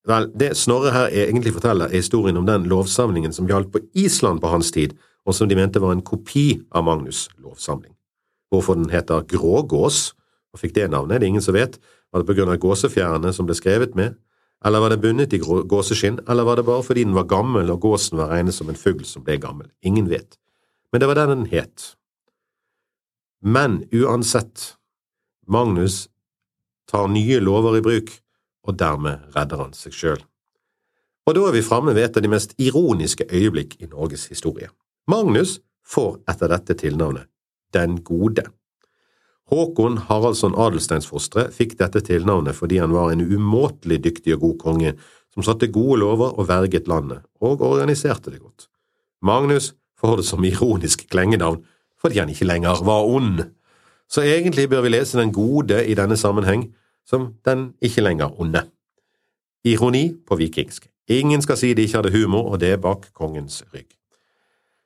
Vel, 0.05 0.27
det 0.37 0.51
Snorre 0.57 0.91
her 0.93 1.07
egentlig 1.09 1.55
forteller, 1.55 1.89
er 1.89 1.97
historien 1.97 2.37
om 2.37 2.45
den 2.45 2.67
lovsamlingen 2.69 3.33
som 3.33 3.47
gjaldt 3.49 3.71
på 3.73 3.81
Island 3.97 4.41
på 4.41 4.51
hans 4.51 4.69
tid, 4.73 4.93
og 5.25 5.33
som 5.33 5.49
de 5.49 5.57
mente 5.57 5.81
var 5.81 5.95
en 5.95 6.03
kopi 6.05 6.61
av 6.69 6.85
Magnus' 6.85 7.25
lovsamling. 7.41 7.95
Hvorfor 8.53 8.77
den 8.77 8.91
heter 8.93 9.25
Grågås, 9.25 10.13
og 10.55 10.61
fikk 10.61 10.77
det 10.77 10.87
navnet, 10.93 11.19
det 11.19 11.27
er 11.27 11.33
ingen 11.33 11.43
som 11.43 11.57
vet. 11.57 11.75
Var 12.11 12.23
det 12.23 12.29
på 12.29 12.37
grunn 12.37 12.53
av 12.53 12.61
gåsefjærene 12.63 13.33
som 13.35 13.47
ble 13.47 13.57
skrevet 13.57 13.97
med, 13.99 14.15
eller 14.65 14.81
var 14.81 14.93
det 14.93 15.01
bundet 15.03 15.35
i 15.35 15.41
gåseskinn, 15.43 16.21
eller 16.31 16.47
var 16.47 16.57
det 16.57 16.65
bare 16.65 16.83
fordi 16.87 17.03
den 17.03 17.17
var 17.17 17.27
gammel 17.29 17.69
og 17.73 17.83
gåsen 17.83 18.17
var 18.17 18.31
regnet 18.31 18.55
som 18.55 18.71
en 18.71 18.79
fugl 18.79 19.03
som 19.05 19.25
ble 19.25 19.35
gammel? 19.41 19.67
Ingen 19.83 20.07
vet. 20.09 20.39
Men 20.91 21.03
det 21.03 21.09
var 21.11 21.19
den 21.19 21.33
den 21.33 21.45
het. 21.51 21.91
Men 23.43 23.83
uansett, 23.93 24.77
Magnus 25.47 26.07
tar 26.89 27.11
nye 27.11 27.39
lover 27.43 27.77
i 27.77 27.83
bruk 27.85 28.09
og 28.65 28.79
dermed 28.79 29.35
redder 29.35 29.61
han 29.61 29.75
seg 29.77 29.93
sjøl. 29.93 30.23
Og 31.25 31.35
da 31.37 31.43
er 31.47 31.55
vi 31.55 31.65
framme 31.65 31.93
ved 31.93 32.07
et 32.07 32.17
av 32.17 32.25
de 32.25 32.31
mest 32.31 32.53
ironiske 32.61 33.27
øyeblikk 33.29 33.77
i 33.81 33.89
Norges 33.89 34.27
historie. 34.29 34.69
Magnus 35.09 35.59
får 35.85 36.19
etter 36.29 36.49
dette 36.49 36.77
tilnavnet 36.81 37.29
Den 37.73 37.99
gode. 38.03 38.45
Håkon 39.51 39.99
Haraldsson 40.07 40.55
Adelsteinsfostre 40.57 41.49
fikk 41.53 41.75
dette 41.77 42.01
tilnavnet 42.05 42.57
fordi 42.57 42.79
han 42.81 42.93
var 42.95 43.11
en 43.13 43.21
umåtelig 43.21 43.99
dyktig 44.07 44.33
og 44.37 44.41
god 44.41 44.55
konge 44.63 44.93
som 45.35 45.45
satte 45.45 45.69
gode 45.69 45.99
lover 46.01 46.33
og 46.39 46.47
verget 46.49 46.87
landet, 46.87 47.21
og 47.43 47.61
organiserte 47.61 48.31
det 48.31 48.39
godt. 48.39 48.69
Magnus 49.21 49.73
får 49.99 50.21
det 50.21 50.25
som 50.25 50.45
ironisk 50.47 51.05
klengenavn 51.11 51.61
fordi 52.01 52.19
han 52.21 52.29
ikke 52.29 52.47
lenger 52.47 52.81
var 52.85 53.05
ond. 53.05 53.43
Så 54.09 54.21
egentlig 54.21 54.69
bør 54.69 54.81
vi 54.85 54.93
lese 54.93 55.17
Den 55.17 55.33
gode 55.33 55.85
i 55.85 55.93
denne 55.93 56.17
sammenheng 56.17 56.73
som 57.05 57.33
Den 57.45 57.73
ikke 57.81 58.01
lenger 58.01 58.39
onde. 58.41 58.65
Ironi 59.65 60.15
på 60.27 60.35
vikingsk. 60.35 60.87
Ingen 61.07 61.41
skal 61.41 61.57
si 61.57 61.73
de 61.73 61.81
ikke 61.81 61.97
hadde 61.97 62.17
humor, 62.17 62.51
og 62.51 62.59
det 62.59 62.69
er 62.69 62.81
bak 62.81 63.13
kongens 63.13 63.63
rygg. 63.73 63.89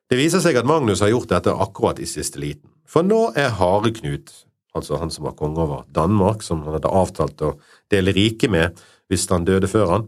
Det 0.09 0.17
viser 0.17 0.39
seg 0.39 0.55
at 0.55 0.65
Magnus 0.65 0.99
har 0.99 1.11
gjort 1.11 1.29
dette 1.29 1.51
akkurat 1.51 1.99
i 1.99 2.07
siste 2.07 2.39
liten, 2.39 2.69
for 2.87 3.05
nå 3.05 3.31
er 3.35 3.53
Hareknut 3.55 4.48
altså 4.79 4.99
han 5.01 5.11
som 5.13 5.27
var 5.27 5.37
konge 5.39 5.61
over 5.61 5.85
Danmark, 5.95 6.43
som 6.45 6.63
han 6.65 6.77
hadde 6.77 6.93
avtalt 7.01 7.43
å 7.45 7.53
dele 7.91 8.15
riket 8.15 8.51
med 8.53 8.81
hvis 9.09 9.27
han 9.31 9.47
døde 9.47 9.69
før 9.69 9.93
han, 9.93 10.07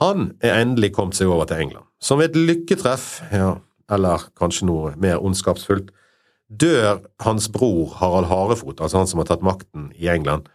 han 0.00 0.26
er 0.44 0.60
endelig 0.60 0.92
kommet 0.96 1.16
seg 1.18 1.30
over 1.32 1.48
til 1.48 1.66
England. 1.66 1.86
Som 2.02 2.20
ved 2.20 2.34
et 2.34 2.50
lykketreff, 2.50 3.22
ja, 3.32 3.54
eller 3.92 4.28
kanskje 4.38 4.68
noe 4.68 4.92
mer 5.00 5.22
ondskapsfullt, 5.24 5.88
dør 6.46 7.00
hans 7.24 7.48
bror 7.52 7.96
Harald 7.98 8.28
Harefot, 8.30 8.80
altså 8.80 9.00
han 9.00 9.10
som 9.10 9.22
har 9.22 9.30
tatt 9.30 9.44
makten 9.46 9.90
i 9.96 10.10
England, 10.12 10.50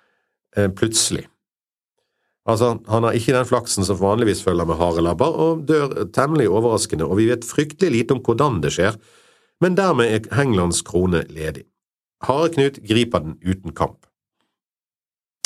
eh, 0.55 0.69
plutselig. 0.69 1.25
Altså, 2.49 2.79
han 2.89 3.05
har 3.05 3.13
ikke 3.13 3.35
den 3.35 3.45
flaksen 3.45 3.85
som 3.85 3.99
vanligvis 3.99 4.41
følger 4.43 4.65
med 4.65 4.79
harelabber, 4.79 5.35
og 5.43 5.65
dør 5.69 6.07
temmelig 6.13 6.49
overraskende, 6.49 7.05
og 7.05 7.19
vi 7.19 7.29
vet 7.29 7.45
fryktelig 7.45 7.91
lite 7.91 8.17
om 8.17 8.23
hvordan 8.25 8.61
det 8.63 8.73
skjer, 8.77 8.97
men 9.61 9.77
dermed 9.77 10.09
er 10.09 10.41
Englands 10.41 10.81
krone 10.81 11.21
ledig. 11.29 11.67
Hareknut 12.27 12.79
griper 12.85 13.23
den 13.23 13.37
uten 13.41 13.73
kamp. 13.73 14.05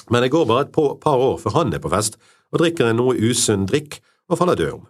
Men 0.09 0.21
det 0.21 0.33
går 0.33 0.45
bare 0.45 0.67
et 0.67 0.73
par 1.01 1.17
år 1.17 1.37
før 1.41 1.61
han 1.61 1.73
er 1.73 1.81
på 1.81 1.91
fest 1.93 2.19
og 2.53 2.61
drikker 2.61 2.91
en 2.91 2.99
noe 3.01 3.15
usunn 3.17 3.65
drikk 3.69 3.99
og 4.29 4.39
faller 4.39 4.59
død 4.59 4.73
om. 4.77 4.83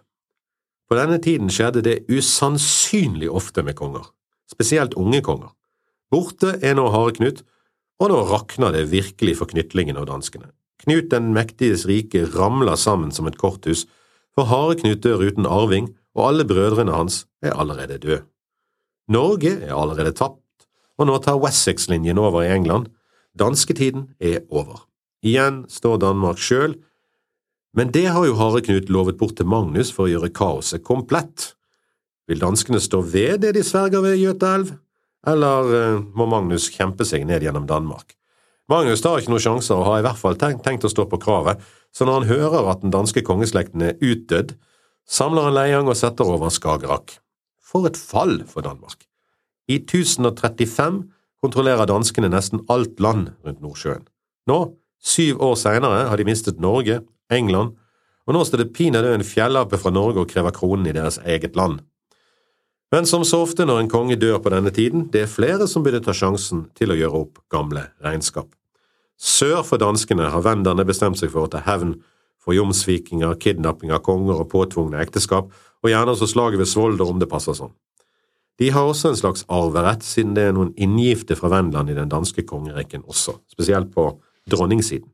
På 0.86 0.98
denne 0.98 1.18
tiden 1.22 1.50
skjedde 1.50 1.82
det 1.82 2.02
usannsynlig 2.10 3.30
ofte 3.32 3.64
med 3.66 3.78
konger, 3.78 4.04
spesielt 4.50 4.94
unge 4.94 5.22
konger. 5.26 5.50
Borte 6.12 6.54
er 6.62 6.76
nå 6.78 6.86
Hareknut, 6.94 7.42
og 7.98 8.12
nå 8.12 8.20
rakner 8.28 8.74
det 8.76 8.90
virkelig 8.92 9.38
for 9.40 9.50
knytlingen 9.50 9.98
og 9.98 10.06
danskene. 10.10 10.52
Knut 10.84 11.08
den 11.10 11.32
mektiges 11.34 11.86
rike 11.88 12.26
ramler 12.36 12.76
sammen 12.78 13.10
som 13.10 13.26
et 13.26 13.38
korthus, 13.40 13.86
for 14.36 14.46
Hareknut 14.46 15.02
dør 15.02 15.24
uten 15.26 15.48
arving, 15.48 15.90
og 16.14 16.30
alle 16.30 16.46
brødrene 16.48 16.94
hans 16.94 17.24
er 17.42 17.56
allerede 17.56 17.98
døde. 17.98 18.22
Norge 19.10 19.56
er 19.64 19.74
allerede 19.74 20.14
tapt 20.16 20.40
og 20.96 21.08
nå 21.08 21.16
tar 21.24 21.40
Wessex-linjen 21.40 22.18
over 22.20 22.44
i 22.44 22.52
England. 22.54 22.90
Dansketiden 23.36 24.10
er 24.20 24.42
over. 24.48 24.86
Igjen 25.26 25.64
står 25.72 26.00
Danmark 26.04 26.40
sjøl, 26.40 26.76
men 27.76 27.92
det 27.92 28.06
har 28.08 28.24
jo 28.24 28.36
Hareknut 28.38 28.88
lovet 28.92 29.18
bort 29.20 29.36
til 29.36 29.48
Magnus 29.48 29.90
for 29.92 30.06
å 30.06 30.12
gjøre 30.14 30.32
kaoset 30.32 30.84
komplett. 30.86 31.52
Vil 32.26 32.40
danskene 32.40 32.80
stå 32.80 33.02
ved 33.04 33.42
det 33.44 33.52
de 33.58 33.64
sverger 33.66 34.02
ved 34.04 34.16
Gjøtaelv, 34.18 34.72
eller 35.26 35.72
uh, 35.72 36.04
må 36.16 36.28
Magnus 36.30 36.70
kjempe 36.72 37.04
seg 37.04 37.26
ned 37.28 37.44
gjennom 37.44 37.66
Danmark? 37.68 38.16
Magnus 38.70 39.02
tar 39.04 39.20
ikke 39.20 39.30
noen 39.34 39.44
sjanser 39.44 39.78
og 39.78 39.86
har 39.86 40.00
i 40.00 40.06
hvert 40.06 40.18
fall 40.18 40.38
tenkt, 40.40 40.64
tenkt 40.66 40.86
å 40.86 40.90
stå 40.90 41.04
på 41.10 41.20
kravet, 41.22 41.60
så 41.94 42.06
når 42.06 42.20
han 42.20 42.30
hører 42.30 42.70
at 42.72 42.82
den 42.82 42.94
danske 42.94 43.22
kongeslekten 43.26 43.84
er 43.84 44.00
utdødd, 44.02 44.56
samler 45.06 45.46
han 45.48 45.54
Leiang 45.54 45.90
og 45.90 45.98
setter 45.98 46.26
over 46.32 46.50
Skagerrak. 46.50 47.18
For 47.62 47.86
et 47.86 48.00
fall 48.00 48.40
for 48.50 48.66
Danmark! 48.66 49.06
I 49.68 49.80
1035 49.82 51.02
kontrollerer 51.42 51.88
danskene 51.90 52.30
nesten 52.30 52.62
alt 52.72 53.00
land 53.02 53.32
rundt 53.44 53.62
Nordsjøen. 53.64 54.06
Nå, 54.46 54.60
syv 55.02 55.42
år 55.42 55.56
seinere, 55.58 56.06
har 56.10 56.16
de 56.16 56.26
mistet 56.28 56.62
Norge, 56.62 57.00
England, 57.32 57.74
og 58.26 58.34
nå 58.34 58.42
står 58.46 58.64
det 58.64 58.72
pinadø 58.74 59.12
en 59.14 59.26
fjellape 59.26 59.78
fra 59.78 59.92
Norge 59.94 60.22
og 60.22 60.30
krever 60.30 60.54
kronen 60.54 60.88
i 60.90 60.94
deres 60.94 61.18
eget 61.24 61.58
land. 61.58 61.80
Men 62.94 63.06
som 63.06 63.24
så 63.26 63.42
ofte 63.42 63.66
når 63.66 63.82
en 63.82 63.90
konge 63.90 64.18
dør 64.18 64.38
på 64.42 64.50
denne 64.54 64.70
tiden, 64.74 65.08
det 65.10 65.24
er 65.24 65.30
flere 65.30 65.66
som 65.70 65.82
begynner 65.82 66.04
ta 66.06 66.14
sjansen 66.14 66.68
til 66.78 66.94
å 66.94 66.98
gjøre 66.98 67.22
opp 67.22 67.40
gamle 67.50 67.88
regnskap. 68.02 68.52
Sør 69.18 69.62
for 69.66 69.82
danskene 69.82 70.28
har 70.30 70.44
venderne 70.44 70.84
bestemt 70.86 71.18
seg 71.18 71.32
for 71.32 71.46
å 71.46 71.50
ta 71.50 71.62
hevn 71.66 71.96
for 72.42 72.54
jomsvikinger, 72.54 73.34
kidnapping 73.42 73.90
av 73.90 74.04
konger 74.06 74.38
og 74.38 74.50
påtvungne 74.52 75.00
ekteskap, 75.02 75.50
og 75.82 75.90
gjerne 75.90 76.14
også 76.14 76.28
slaget 76.30 76.62
ved 76.62 76.70
Svolder 76.70 77.10
om 77.10 77.18
det 77.18 77.30
passer 77.30 77.56
sånn. 77.58 77.74
De 78.58 78.70
har 78.72 78.88
også 78.88 79.10
en 79.12 79.18
slags 79.18 79.44
arverett, 79.52 80.04
siden 80.04 80.32
det 80.36 80.46
er 80.48 80.54
noen 80.56 80.72
inngifte 80.80 81.36
fra 81.36 81.50
Vendland 81.52 81.92
i 81.92 81.96
den 81.98 82.08
danske 82.12 82.46
kongeriken 82.48 83.04
også, 83.04 83.36
spesielt 83.52 83.92
på 83.92 84.08
dronningsiden. 84.50 85.10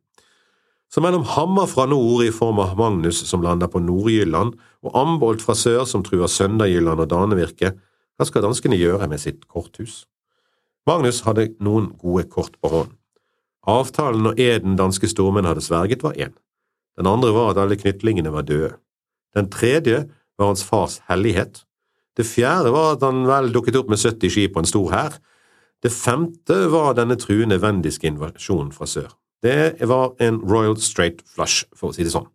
Så 0.92 1.00
mellom 1.00 1.24
Hammer 1.24 1.66
fra 1.66 1.86
nord 1.88 2.20
i 2.26 2.30
form 2.34 2.60
av 2.60 2.76
Magnus 2.76 3.22
som 3.24 3.42
lander 3.42 3.70
på 3.72 3.80
Nord-Jylland, 3.80 4.54
og 4.84 4.98
Ambolt 4.98 5.42
fra 5.42 5.56
sør 5.56 5.86
som 5.88 6.04
truer 6.04 6.28
Sønderjylland 6.28 7.00
og 7.00 7.08
Danevirke, 7.08 7.72
hva 8.18 8.28
skal 8.28 8.44
danskene 8.44 8.76
gjøre 8.76 9.08
med 9.08 9.22
sitt 9.22 9.46
korthus? 9.48 10.02
Magnus 10.86 11.22
hadde 11.24 11.54
noen 11.64 11.94
gode 11.98 12.26
kort 12.30 12.58
på 12.60 12.70
hånd. 12.70 12.92
Avtalen 13.66 14.26
og 14.32 14.40
eden 14.42 14.76
danske 14.76 15.08
stormenn 15.08 15.48
hadde 15.48 15.64
sverget, 15.64 16.02
var 16.04 16.18
én. 16.18 16.34
Den 16.98 17.08
andre 17.08 17.32
var 17.32 17.52
at 17.52 17.62
alle 17.62 17.78
knytlingene 17.80 18.32
var 18.34 18.44
døde. 18.44 18.74
Den 19.32 19.48
tredje 19.50 20.04
var 20.36 20.50
hans 20.50 20.64
fars 20.66 21.00
hellighet, 21.08 21.62
det 22.16 22.28
fjerde 22.28 22.72
var 22.74 22.96
at 22.96 23.04
han 23.06 23.24
vel 23.28 23.52
dukket 23.54 23.78
opp 23.80 23.90
med 23.92 24.00
70 24.00 24.32
skip 24.34 24.56
og 24.56 24.62
en 24.62 24.68
stor 24.68 24.90
hær. 24.92 25.18
Det 25.82 25.92
femte 25.92 26.58
var 26.70 26.96
denne 26.98 27.16
truende 27.18 27.58
vendiske 27.62 28.06
invasjonen 28.06 28.72
fra 28.74 28.86
sør. 28.86 29.08
Det 29.42 29.88
var 29.90 30.12
en 30.22 30.38
Royal 30.46 30.76
Straight 30.78 31.24
Flush, 31.26 31.66
for 31.74 31.90
å 31.90 31.96
si 31.96 32.04
det 32.06 32.12
sånn. 32.14 32.28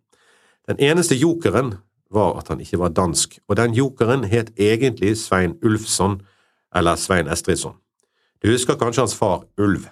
Den 0.68 0.82
eneste 0.84 1.16
jokeren 1.16 1.78
var 2.12 2.36
at 2.40 2.50
han 2.52 2.60
ikke 2.60 2.80
var 2.82 2.92
dansk, 2.96 3.38
og 3.48 3.56
den 3.56 3.76
jokeren 3.76 4.26
het 4.28 4.50
egentlig 4.60 5.14
Svein 5.16 5.56
Ulfsson, 5.64 6.18
eller 6.76 7.00
Svein 7.00 7.30
Estridsson. 7.32 7.78
Du 8.44 8.50
husker 8.52 8.76
kanskje 8.76 9.06
hans 9.06 9.16
far 9.16 9.46
Ulv. 9.56 9.88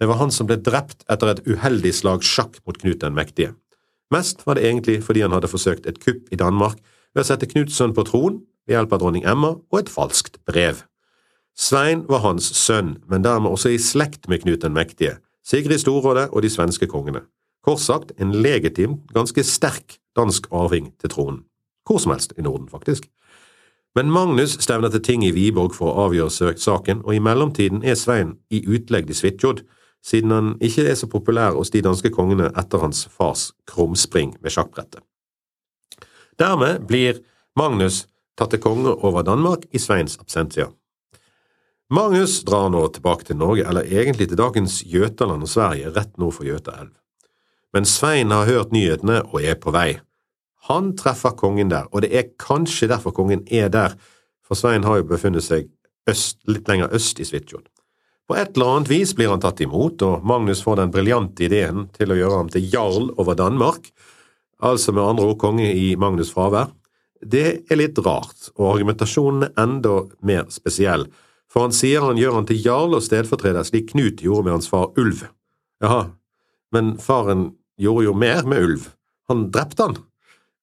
Det 0.00 0.08
var 0.08 0.20
han 0.20 0.32
som 0.32 0.48
ble 0.48 0.56
drept 0.60 1.04
etter 1.12 1.32
et 1.32 1.44
uheldig 1.44 1.92
slag 1.94 2.24
sjakk 2.24 2.58
mot 2.64 2.78
Knut 2.80 3.02
den 3.04 3.16
mektige. 3.16 3.52
Mest 4.12 4.46
var 4.46 4.56
det 4.56 4.64
egentlig 4.64 5.02
fordi 5.04 5.24
han 5.24 5.34
hadde 5.34 5.50
forsøkt 5.50 5.86
et 5.86 6.00
kupp 6.02 6.32
i 6.32 6.38
Danmark 6.40 6.78
ved 7.14 7.24
å 7.24 7.28
sette 7.28 7.48
Knutsson 7.50 7.94
på 7.96 8.04
tronen 8.08 8.42
ved 8.66 8.76
hjelp 8.76 8.92
av 8.92 9.02
dronning 9.02 9.24
Emma 9.24 9.54
og 9.56 9.78
et 9.78 9.92
falskt 9.92 10.40
brev. 10.48 10.82
Svein 11.56 12.04
var 12.10 12.24
hans 12.26 12.50
sønn, 12.58 12.98
men 13.08 13.24
dermed 13.24 13.50
også 13.50 13.72
i 13.72 13.80
slekt 13.80 14.28
med 14.28 14.42
Knut 14.42 14.62
den 14.62 14.76
mektige, 14.76 15.16
Sigrid 15.46 15.80
Storråde 15.80 16.28
og 16.32 16.42
de 16.42 16.50
svenske 16.52 16.88
kongene. 16.90 17.22
Kort 17.64 17.80
sagt 17.80 18.12
en 18.20 18.34
legitim, 18.34 19.00
ganske 19.14 19.42
sterk 19.46 19.96
dansk 20.16 20.46
arving 20.52 20.92
til 21.00 21.10
tronen. 21.10 21.44
Hvor 21.86 21.98
som 22.02 22.12
helst 22.12 22.34
i 22.38 22.42
Norden, 22.42 22.68
faktisk. 22.68 23.06
Men 23.96 24.10
Magnus 24.10 24.58
stevner 24.60 24.90
til 24.92 25.02
ting 25.02 25.24
i 25.24 25.32
Viborg 25.32 25.72
for 25.74 25.88
å 25.88 26.06
avgjøre 26.06 26.52
saken, 26.60 27.00
og 27.04 27.14
i 27.14 27.22
mellomtiden 27.22 27.80
er 27.84 27.96
Svein 27.96 28.36
i 28.50 28.60
utlegg 28.68 29.08
i 29.10 29.16
Svitjod, 29.16 29.62
siden 30.04 30.30
han 30.30 30.50
ikke 30.60 30.84
er 30.90 30.94
så 30.94 31.08
populær 31.10 31.56
hos 31.56 31.72
de 31.72 31.80
danske 31.82 32.10
kongene 32.12 32.50
etter 32.52 32.82
hans 32.82 33.06
fars 33.10 33.48
krumspring 33.66 34.36
med 34.42 34.52
sjakkbrettet. 34.52 35.00
Dermed 36.38 36.84
blir 36.86 37.22
Magnus 37.56 38.04
tatt 38.36 38.52
til 38.54 38.62
konge 38.62 38.92
over 39.04 39.24
Danmark 39.26 39.64
i 39.72 39.80
Sveins 39.82 40.18
absentia. 40.20 40.68
Magnus 41.86 42.40
drar 42.42 42.68
nå 42.74 42.82
tilbake 42.90 43.28
til 43.28 43.38
Norge, 43.38 43.62
eller 43.62 43.86
egentlig 43.86 44.28
til 44.28 44.40
dagens 44.40 44.80
Jøtaland 44.90 45.46
og 45.46 45.50
Sverige, 45.50 45.92
rett 45.94 46.16
nord 46.18 46.34
for 46.34 46.48
Jøtaelv. 46.48 46.90
Men 47.74 47.86
Svein 47.86 48.34
har 48.34 48.48
hørt 48.48 48.74
nyhetene 48.74 49.20
og 49.28 49.38
er 49.44 49.54
på 49.60 49.70
vei. 49.74 50.00
Han 50.66 50.96
treffer 50.98 51.36
kongen 51.38 51.70
der, 51.70 51.86
og 51.92 52.02
det 52.02 52.10
er 52.10 52.32
kanskje 52.42 52.88
derfor 52.90 53.14
kongen 53.14 53.44
er 53.46 53.70
der, 53.70 53.94
for 54.42 54.58
Svein 54.58 54.86
har 54.86 54.98
jo 54.98 55.06
befunnet 55.12 55.46
seg 55.46 55.70
øst, 56.10 56.40
litt 56.50 56.66
lenger 56.66 56.90
øst 56.94 57.22
i 57.22 57.26
Svitjod. 57.28 57.68
På 58.26 58.34
et 58.34 58.56
eller 58.56 58.72
annet 58.74 58.90
vis 58.90 59.12
blir 59.14 59.30
han 59.30 59.42
tatt 59.42 59.62
imot, 59.62 60.02
og 60.02 60.26
Magnus 60.26 60.64
får 60.66 60.80
den 60.80 60.90
briljante 60.94 61.46
ideen 61.46 61.86
til 61.94 62.10
å 62.10 62.18
gjøre 62.18 62.40
ham 62.40 62.50
til 62.50 62.66
jarl 62.72 63.12
over 63.14 63.38
Danmark, 63.38 63.92
altså 64.58 64.90
med 64.90 65.06
andre 65.06 65.28
ord 65.30 65.38
konge 65.38 65.68
i 65.70 65.94
Magnus' 65.94 66.32
fravær. 66.34 66.72
Det 67.24 67.46
er 67.70 67.78
litt 67.78 67.98
rart, 68.04 68.50
og 68.56 68.74
argumentasjonen 68.74 69.48
er 69.48 69.62
enda 69.62 70.02
mer 70.20 70.46
spesiell, 70.52 71.06
for 71.50 71.66
han 71.66 71.74
sier 71.74 72.04
han 72.04 72.18
gjør 72.20 72.40
han 72.40 72.48
til 72.48 72.60
jarl 72.60 72.96
og 72.98 73.04
stedfortreder 73.04 73.64
slik 73.64 73.92
Knut 73.92 74.20
gjorde 74.24 74.46
med 74.46 74.56
hans 74.58 74.68
far 74.68 74.90
Ulv. 75.00 75.24
Jaha, 75.82 76.10
men 76.74 76.96
faren 77.00 77.50
gjorde 77.80 78.08
jo 78.08 78.14
mer 78.16 78.46
med 78.48 78.64
Ulv. 78.66 78.88
Han 79.30 79.48
drepte 79.54 79.88
han, 79.88 79.98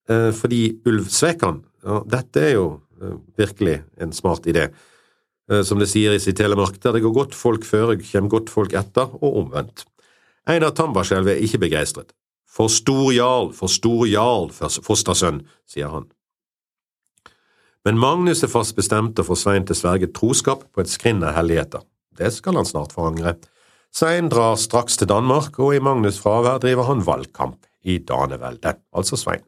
eh, 0.08 0.30
fordi 0.36 0.80
Ulv 0.86 1.08
svek 1.10 1.42
han. 1.42 1.62
Ja, 1.84 2.02
dette 2.06 2.42
er 2.42 2.52
jo 2.54 2.66
eh, 3.02 3.16
virkelig 3.38 3.80
en 4.00 4.12
smart 4.12 4.46
idé. 4.46 4.68
Eh, 5.50 5.62
som 5.62 5.80
det 5.80 5.90
sier 5.92 6.14
i 6.16 6.36
Telemark, 6.36 6.78
der 6.80 6.96
det 6.96 7.02
går 7.04 7.16
godt 7.18 7.34
folk 7.36 7.66
føre, 7.68 7.98
kommer 8.00 8.30
godt 8.38 8.52
folk 8.52 8.72
etter, 8.72 9.10
og 9.20 9.40
omvendt. 9.44 9.84
Einar 10.48 10.74
Tambarskjelv 10.76 11.28
er 11.32 11.42
ikke 11.44 11.62
begeistret. 11.66 12.12
For 12.48 12.70
stor 12.70 13.10
jarl, 13.12 13.50
for 13.56 13.72
stor 13.72 14.04
jarl, 14.06 14.50
fostersønn, 14.54 15.42
sier 15.66 15.90
han. 15.90 16.06
Men 17.84 17.98
Magnus 18.00 18.40
er 18.40 18.48
fast 18.48 18.76
bestemt 18.78 19.18
å 19.20 19.26
få 19.26 19.36
Svein 19.36 19.66
til 19.68 19.76
sverget 19.76 20.14
troskap 20.16 20.62
på 20.72 20.80
et 20.80 20.88
skrinn 20.88 21.20
av 21.20 21.34
helligheter. 21.36 21.82
Det 22.16 22.30
skal 22.32 22.56
han 22.56 22.68
snart 22.68 22.94
forangre. 22.96 23.34
Svein 23.94 24.30
drar 24.32 24.56
straks 24.58 24.96
til 24.96 25.10
Danmark, 25.10 25.58
og 25.60 25.74
i 25.76 25.82
Magnus' 25.84 26.20
fravær 26.22 26.62
driver 26.62 26.88
han 26.88 27.04
valgkamp 27.04 27.68
i 27.84 27.98
Daneveldet, 28.00 28.80
altså 28.96 29.18
Svein. 29.20 29.44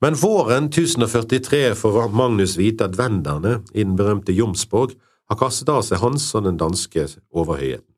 Men 0.00 0.14
våren 0.20 0.70
1043 0.70 1.74
får 1.74 2.08
Magnus 2.14 2.54
vite 2.60 2.86
at 2.86 2.96
venderne 2.98 3.62
i 3.74 3.82
den 3.82 3.96
berømte 3.98 4.32
Jomsborg 4.36 4.94
har 5.26 5.40
kastet 5.40 5.72
av 5.72 5.82
seg 5.82 6.02
hans 6.04 6.28
og 6.36 6.46
den 6.46 6.60
danske 6.60 7.08
overhøyheten. 7.34 7.90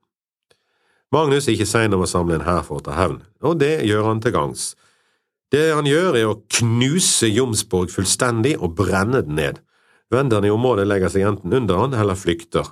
Magnus 1.12 1.49
er 1.49 1.56
ikke 1.56 1.68
sein 1.68 1.92
om 1.97 2.04
å 2.04 2.08
samle 2.08 2.38
en 2.38 2.47
hær 2.47 2.64
for 2.64 2.80
å 2.80 2.85
ta 2.85 2.97
hevn, 2.97 3.23
og 3.44 3.61
det 3.61 3.80
gjør 3.88 4.08
han 4.08 4.23
til 4.25 4.35
gangs. 4.35 4.70
Det 5.49 5.71
han 5.73 5.87
gjør, 5.88 6.17
er 6.19 6.28
å 6.28 6.40
knuse 6.59 7.31
Jomsborg 7.33 7.93
fullstendig 7.93 8.59
og 8.61 8.75
brenne 8.76 9.23
den 9.25 9.38
ned. 9.38 9.62
Venderne 10.12 10.49
i 10.49 10.52
området 10.52 10.85
legger 10.88 11.12
seg 11.12 11.25
enten 11.28 11.55
under 11.57 11.81
han 11.81 11.97
eller 11.97 12.19
flykter. 12.19 12.69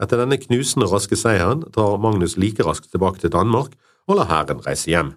Etter 0.00 0.20
denne 0.20 0.38
knusende 0.40 0.88
raske 0.88 1.18
seieren 1.18 1.64
drar 1.74 2.00
Magnus 2.00 2.38
like 2.40 2.64
raskt 2.64 2.92
tilbake 2.92 3.20
til 3.20 3.32
Danmark 3.34 3.74
og 4.08 4.20
lar 4.20 4.30
hæren 4.30 4.62
reise 4.64 4.88
hjem. 4.92 5.16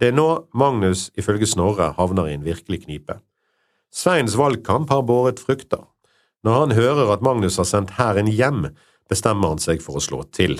Det 0.00 0.10
er 0.10 0.16
nå 0.16 0.48
Magnus, 0.58 1.10
ifølge 1.18 1.46
Snorre, 1.46 1.92
havner 1.98 2.30
i 2.30 2.34
en 2.34 2.46
virkelig 2.46 2.82
knipe. 2.86 3.20
Sveins 3.92 4.34
valgkamp 4.40 4.90
har 4.90 5.04
båret 5.06 5.42
frukter. 5.42 5.84
Når 6.42 6.58
han 6.58 6.74
hører 6.74 7.12
at 7.14 7.22
Magnus 7.22 7.60
har 7.60 7.68
sendt 7.68 7.94
hæren 7.98 8.26
hjem, 8.26 8.72
bestemmer 9.12 9.52
han 9.52 9.62
seg 9.62 9.84
for 9.84 10.00
å 10.00 10.02
slå 10.02 10.24
til. 10.34 10.56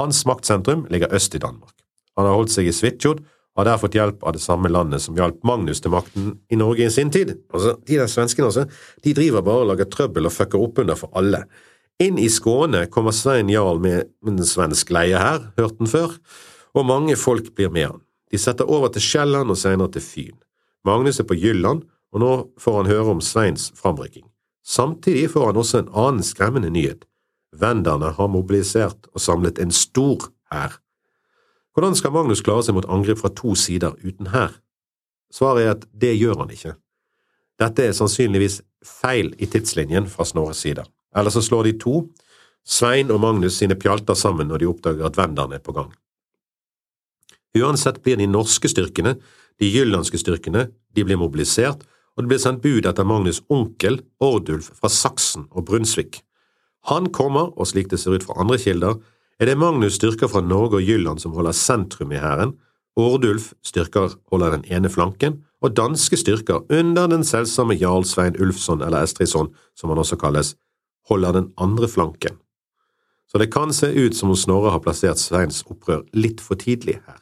Hans 0.00 0.24
maktsentrum 0.26 0.86
ligger 0.90 1.12
øst 1.14 1.36
i 1.36 1.42
Danmark. 1.42 1.76
Han 2.16 2.26
har 2.26 2.34
holdt 2.34 2.54
seg 2.56 2.66
i 2.66 2.74
Svitjod 2.74 3.22
har 3.56 3.64
der 3.64 3.78
fått 3.80 3.96
hjelp 3.96 4.24
av 4.26 4.34
det 4.36 4.42
samme 4.44 4.68
landet 4.68 5.02
som 5.04 5.16
hjalp 5.16 5.38
Magnus 5.46 5.80
til 5.80 5.94
makten 5.94 6.34
i 6.52 6.58
Norge 6.60 6.86
i 6.86 6.92
sin 6.92 7.10
tid. 7.12 7.32
Altså, 7.54 7.76
De 7.86 7.96
der 7.96 8.10
svenskene 8.10 8.50
altså, 8.50 8.66
de 9.04 9.14
driver 9.16 9.44
bare 9.46 9.64
og 9.64 9.70
lager 9.72 9.88
trøbbel 9.92 10.28
og 10.28 10.34
fucker 10.34 10.60
opp 10.60 10.82
under 10.82 10.98
for 10.98 11.12
alle. 11.16 11.46
Inn 12.02 12.18
i 12.20 12.28
Skåne 12.28 12.84
kommer 12.92 13.16
Svein 13.16 13.48
Jarl 13.48 13.80
med 13.80 14.10
en 14.28 14.42
svensk 14.44 14.92
leie 14.92 15.16
her, 15.16 15.50
hørt 15.56 15.78
den 15.78 15.88
før, 15.88 16.18
og 16.76 16.84
mange 16.84 17.16
folk 17.16 17.54
blir 17.56 17.72
med 17.72 17.88
han. 17.88 18.02
De 18.30 18.38
setter 18.38 18.68
over 18.68 18.92
til 18.92 19.04
Sjælland 19.04 19.50
og 19.50 19.56
senere 19.56 19.94
til 19.94 20.04
Fyn. 20.04 20.36
Magnus 20.84 21.20
er 21.22 21.28
på 21.28 21.38
Jylland, 21.38 21.86
og 22.12 22.20
nå 22.20 22.32
får 22.60 22.82
han 22.82 22.90
høre 22.90 23.14
om 23.16 23.22
Sveins 23.24 23.70
framrykking. 23.78 24.26
Samtidig 24.66 25.30
får 25.32 25.52
han 25.52 25.60
også 25.62 25.78
en 25.80 25.92
annen 25.94 26.26
skremmende 26.26 26.70
nyhet. 26.74 27.06
Venderne 27.56 28.12
har 28.12 28.28
mobilisert 28.28 29.08
og 29.14 29.22
samlet 29.22 29.60
en 29.62 29.72
stor 29.72 30.28
hær. 30.52 30.76
Hvordan 31.76 31.92
skal 31.92 32.14
Magnus 32.14 32.40
klare 32.40 32.64
seg 32.64 32.72
mot 32.72 32.86
angrep 32.88 33.20
fra 33.20 33.28
to 33.36 33.52
sider 33.52 33.92
uten 34.00 34.30
hær? 34.32 34.54
Svaret 35.28 35.62
er 35.62 35.74
at 35.74 35.82
det 35.92 36.14
gjør 36.16 36.38
han 36.40 36.52
ikke. 36.54 36.72
Dette 37.60 37.84
er 37.84 37.96
sannsynligvis 37.96 38.62
feil 38.80 39.34
i 39.36 39.48
tidslinjen 39.52 40.06
fra 40.08 40.24
Snorres 40.24 40.62
side. 40.64 40.86
Eller 41.12 41.34
så 41.34 41.42
slår 41.44 41.68
de 41.68 41.74
to, 41.82 41.98
Svein 42.64 43.12
og 43.12 43.20
Magnus, 43.20 43.58
sine 43.60 43.76
pjalter 43.76 44.16
sammen 44.16 44.48
når 44.48 44.62
de 44.62 44.70
oppdager 44.70 45.04
at 45.04 45.18
venderne 45.20 45.58
er 45.58 45.64
på 45.64 45.74
gang. 45.76 45.90
Uansett 47.56 48.00
blir 48.04 48.16
de 48.16 48.28
norske 48.28 48.72
styrkene, 48.72 49.18
de 49.60 49.68
jyllandske 49.68 50.20
styrkene, 50.20 50.70
de 50.96 51.04
blir 51.04 51.20
mobilisert, 51.20 51.84
og 52.16 52.24
det 52.24 52.32
blir 52.32 52.40
sendt 52.40 52.64
bud 52.64 52.88
etter 52.88 53.04
Magnus' 53.04 53.42
onkel, 53.52 54.00
Ordulf 54.24 54.72
fra 54.80 54.88
Saksen 54.88 55.44
og 55.52 55.68
Brunsvik. 55.68 56.22
Han 56.88 57.12
kommer, 57.12 57.52
og 57.52 57.68
slik 57.68 57.92
det 57.92 58.00
ser 58.00 58.16
ut 58.16 58.24
fra 58.24 58.40
andre 58.40 58.56
kilder, 58.60 58.96
er 59.40 59.50
det 59.50 59.58
Magnus 59.58 59.98
styrker 59.98 60.30
fra 60.32 60.40
Norge 60.40 60.80
og 60.80 60.86
Jylland 60.86 61.20
som 61.20 61.34
holder 61.36 61.52
sentrum 61.56 62.12
i 62.12 62.20
hæren, 62.22 62.54
Ordulf 62.96 63.52
styrker 63.64 64.14
holder 64.32 64.56
den 64.56 64.64
ene 64.72 64.88
flanken, 64.88 65.42
og 65.60 65.76
danske 65.76 66.16
styrker 66.16 66.64
under 66.72 67.06
den 67.12 67.24
selvsamme 67.24 67.76
jarl 67.76 68.06
Svein 68.08 68.36
Ulfsson 68.40 68.80
eller 68.82 69.04
Estridsson, 69.04 69.50
som 69.76 69.92
han 69.92 70.00
også 70.00 70.16
kalles, 70.16 70.54
holder 71.08 71.32
den 71.32 71.52
andre 71.58 71.88
flanken. 71.88 72.38
Så 73.28 73.38
det 73.38 73.52
kan 73.52 73.72
se 73.72 73.90
ut 73.92 74.16
som 74.16 74.30
om 74.30 74.36
Snorre 74.36 74.70
har 74.70 74.80
plassert 74.80 75.20
Sveins 75.20 75.64
opprør 75.66 76.06
litt 76.14 76.40
for 76.40 76.56
tidlig 76.56 77.00
her. 77.06 77.20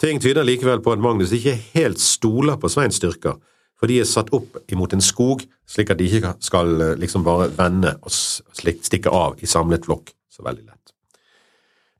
Ting 0.00 0.20
tyder 0.22 0.46
likevel 0.46 0.80
på 0.80 0.94
at 0.94 1.02
Magnus 1.02 1.34
ikke 1.36 1.58
helt 1.74 2.00
stoler 2.00 2.56
på 2.56 2.70
Sveins 2.72 2.96
styrker, 2.96 3.36
for 3.80 3.88
de 3.88 3.96
er 4.02 4.08
satt 4.08 4.28
opp 4.36 4.58
imot 4.68 4.92
en 4.92 5.02
skog, 5.02 5.42
slik 5.64 5.90
at 5.92 6.00
de 6.00 6.08
ikke 6.08 6.34
skal 6.44 6.74
eh, 6.84 6.96
liksom 7.00 7.24
bare 7.24 7.48
vende 7.56 7.94
og 8.04 8.12
stikke 8.12 9.12
av 9.12 9.40
i 9.40 9.48
samlet 9.48 9.88
flokk 9.88 10.12
så 10.28 10.44
veldig 10.44 10.66
lett. 10.66 10.92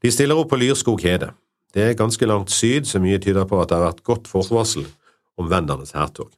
De 0.04 0.12
stiller 0.12 0.36
opp 0.38 0.52
på 0.52 0.58
Lyrskog 0.60 1.00
hede. 1.04 1.32
Det 1.72 1.84
er 1.86 1.96
ganske 1.96 2.26
langt 2.28 2.52
syd, 2.52 2.88
så 2.88 3.00
mye 3.00 3.20
tyder 3.22 3.46
på 3.48 3.60
at 3.60 3.70
det 3.70 3.78
har 3.78 3.88
vært 3.90 4.04
godt 4.04 4.28
forvarsel 4.28 4.84
om 5.40 5.48
vendernes 5.48 5.94
hærtog. 5.96 6.32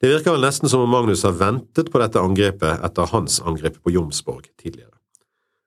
Det 0.00 0.10
virker 0.10 0.34
vel 0.34 0.44
nesten 0.44 0.68
som 0.68 0.82
om 0.84 0.92
Magnus 0.92 1.24
har 1.24 1.36
ventet 1.38 1.88
på 1.92 2.00
dette 2.02 2.20
angrepet 2.20 2.84
etter 2.84 3.08
hans 3.14 3.38
angrep 3.40 3.78
på 3.80 3.94
Jomsborg 3.94 4.50
tidligere. 4.60 4.92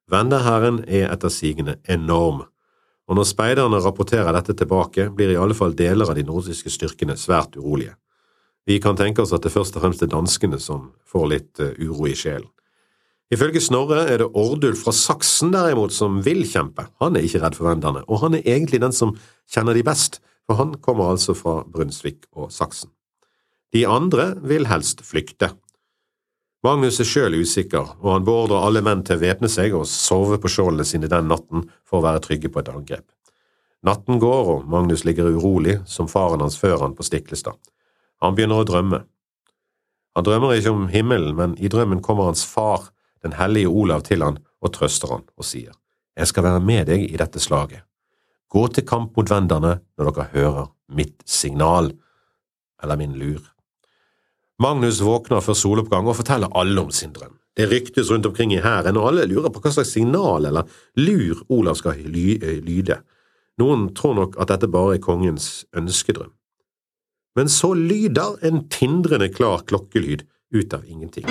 Venderhæren 0.10 0.84
er 0.86 1.10
etter 1.10 1.34
sigende 1.34 1.80
enorm, 1.89 2.43
og 3.10 3.17
når 3.17 3.26
speiderne 3.26 3.82
rapporterer 3.82 4.34
dette 4.38 4.54
tilbake, 4.58 5.08
blir 5.13 5.34
i 5.34 5.39
alle 5.41 5.58
fall 5.58 5.74
deler 5.78 6.10
av 6.10 6.17
de 6.17 6.26
nordiske 6.26 6.69
styrkene 6.69 7.17
svært 7.17 7.58
urolige. 7.58 7.95
Vi 8.69 8.77
kan 8.77 8.97
tenke 8.97 9.23
oss 9.23 9.34
at 9.34 9.41
det 9.41 9.49
først 9.49 9.77
og 9.77 9.82
fremst 9.82 10.03
er 10.05 10.12
danskene 10.12 10.60
som 10.62 10.91
får 11.10 11.23
litt 11.32 11.62
eh, 11.63 11.73
uro 11.82 12.05
i 12.05 12.13
sjelen. 12.17 12.49
Ifølge 13.34 13.62
Snorre 13.62 14.03
er 14.10 14.21
det 14.21 14.27
Ordulf 14.38 14.84
fra 14.86 14.93
Saksen 14.93 15.51
derimot 15.53 15.93
som 15.93 16.19
vil 16.25 16.43
kjempe, 16.49 16.88
han 17.01 17.17
er 17.17 17.25
ikke 17.25 17.41
redd 17.43 17.58
for 17.58 17.69
venderne, 17.69 18.03
og 18.05 18.21
han 18.23 18.38
er 18.38 18.45
egentlig 18.45 18.82
den 18.82 18.93
som 18.93 19.15
kjenner 19.49 19.77
de 19.77 19.84
best, 19.86 20.19
for 20.45 20.58
han 20.58 20.75
kommer 20.86 21.12
altså 21.12 21.36
fra 21.38 21.60
Brunsvik 21.65 22.27
og 22.34 22.51
Saksen. 22.53 22.89
De 23.73 23.84
andre 23.89 24.32
vil 24.49 24.65
helst 24.69 25.01
flykte. 25.05 25.51
Magnus 26.65 26.97
er 27.01 27.10
sjøl 27.10 27.38
usikker, 27.41 27.93
og 28.01 28.13
han 28.15 28.25
beordrer 28.25 28.65
alle 28.65 28.86
menn 28.86 29.01
til 29.05 29.17
å 29.17 29.23
væpne 29.23 29.49
seg 29.49 29.77
og 29.77 29.86
sove 29.89 30.41
på 30.41 30.49
skjoldene 30.49 30.86
sine 30.86 31.10
den 31.10 31.29
natten 31.29 31.65
for 31.86 32.01
å 32.01 32.05
være 32.05 32.21
trygge 32.25 32.53
på 32.53 32.62
et 32.62 32.69
angrep. 32.73 33.05
Natten 33.86 34.21
går, 34.21 34.55
og 34.55 34.69
Magnus 34.69 35.05
ligger 35.08 35.29
urolig, 35.38 35.79
som 35.89 36.10
faren 36.12 36.41
hans 36.45 36.58
før 36.60 36.82
han 36.84 36.97
på 36.97 37.05
Stiklestad. 37.05 37.58
Han 38.23 38.36
begynner 38.36 38.62
å 38.62 38.67
drømme. 38.67 39.03
Han 40.15 40.25
drømmer 40.27 40.58
ikke 40.58 40.73
om 40.75 40.88
himmelen, 40.91 41.36
men 41.38 41.55
i 41.63 41.69
drømmen 41.71 42.01
kommer 42.03 42.27
hans 42.27 42.43
far, 42.47 42.89
den 43.23 43.36
hellige 43.39 43.71
Olav, 43.71 44.03
til 44.08 44.23
han 44.25 44.39
og 44.60 44.73
trøster 44.75 45.13
han 45.13 45.23
og 45.38 45.47
sier, 45.47 45.75
Jeg 46.19 46.27
skal 46.27 46.43
være 46.43 46.60
med 46.60 46.89
deg 46.89 47.05
i 47.08 47.19
dette 47.19 47.39
slaget. 47.39 47.86
Gå 48.51 48.65
til 48.73 48.84
kamp 48.84 49.15
mot 49.15 49.29
venderne 49.29 49.77
når 49.95 50.10
dere 50.10 50.25
hører 50.34 50.71
mitt 50.91 51.21
signal, 51.25 51.93
eller 52.84 52.97
min 52.99 53.15
lur. 53.19 53.39
Magnus 54.60 54.99
våkner 55.05 55.43
før 55.43 55.55
soloppgang 55.55 56.08
og 56.10 56.17
forteller 56.17 56.51
alle 56.60 56.82
om 56.82 56.91
sin 56.91 57.13
drøm. 57.15 57.38
Det 57.55 57.69
ryktes 57.71 58.12
rundt 58.12 58.25
omkring 58.27 58.51
i 58.53 58.60
hæren, 58.63 58.97
og 58.97 59.12
alle 59.12 59.27
lurer 59.29 59.51
på 59.53 59.62
hva 59.63 59.71
slags 59.71 59.93
signal 59.95 60.47
eller 60.49 60.67
lur 60.99 61.43
Olav 61.47 61.79
skal 61.79 62.03
lyde. 62.03 62.99
Noen 63.60 63.89
tror 63.95 64.15
nok 64.17 64.36
at 64.39 64.51
dette 64.51 64.67
bare 64.71 64.97
er 64.97 65.03
kongens 65.03 65.63
ønskedrøm 65.75 66.34
men 67.39 67.47
så 67.47 67.71
lyder 67.73 68.36
en 68.43 68.65
tindrende 68.67 69.30
klar 69.32 69.62
klokkelyd 69.63 70.25
ut 70.52 70.73
av 70.75 70.82
ingenting. 70.84 71.23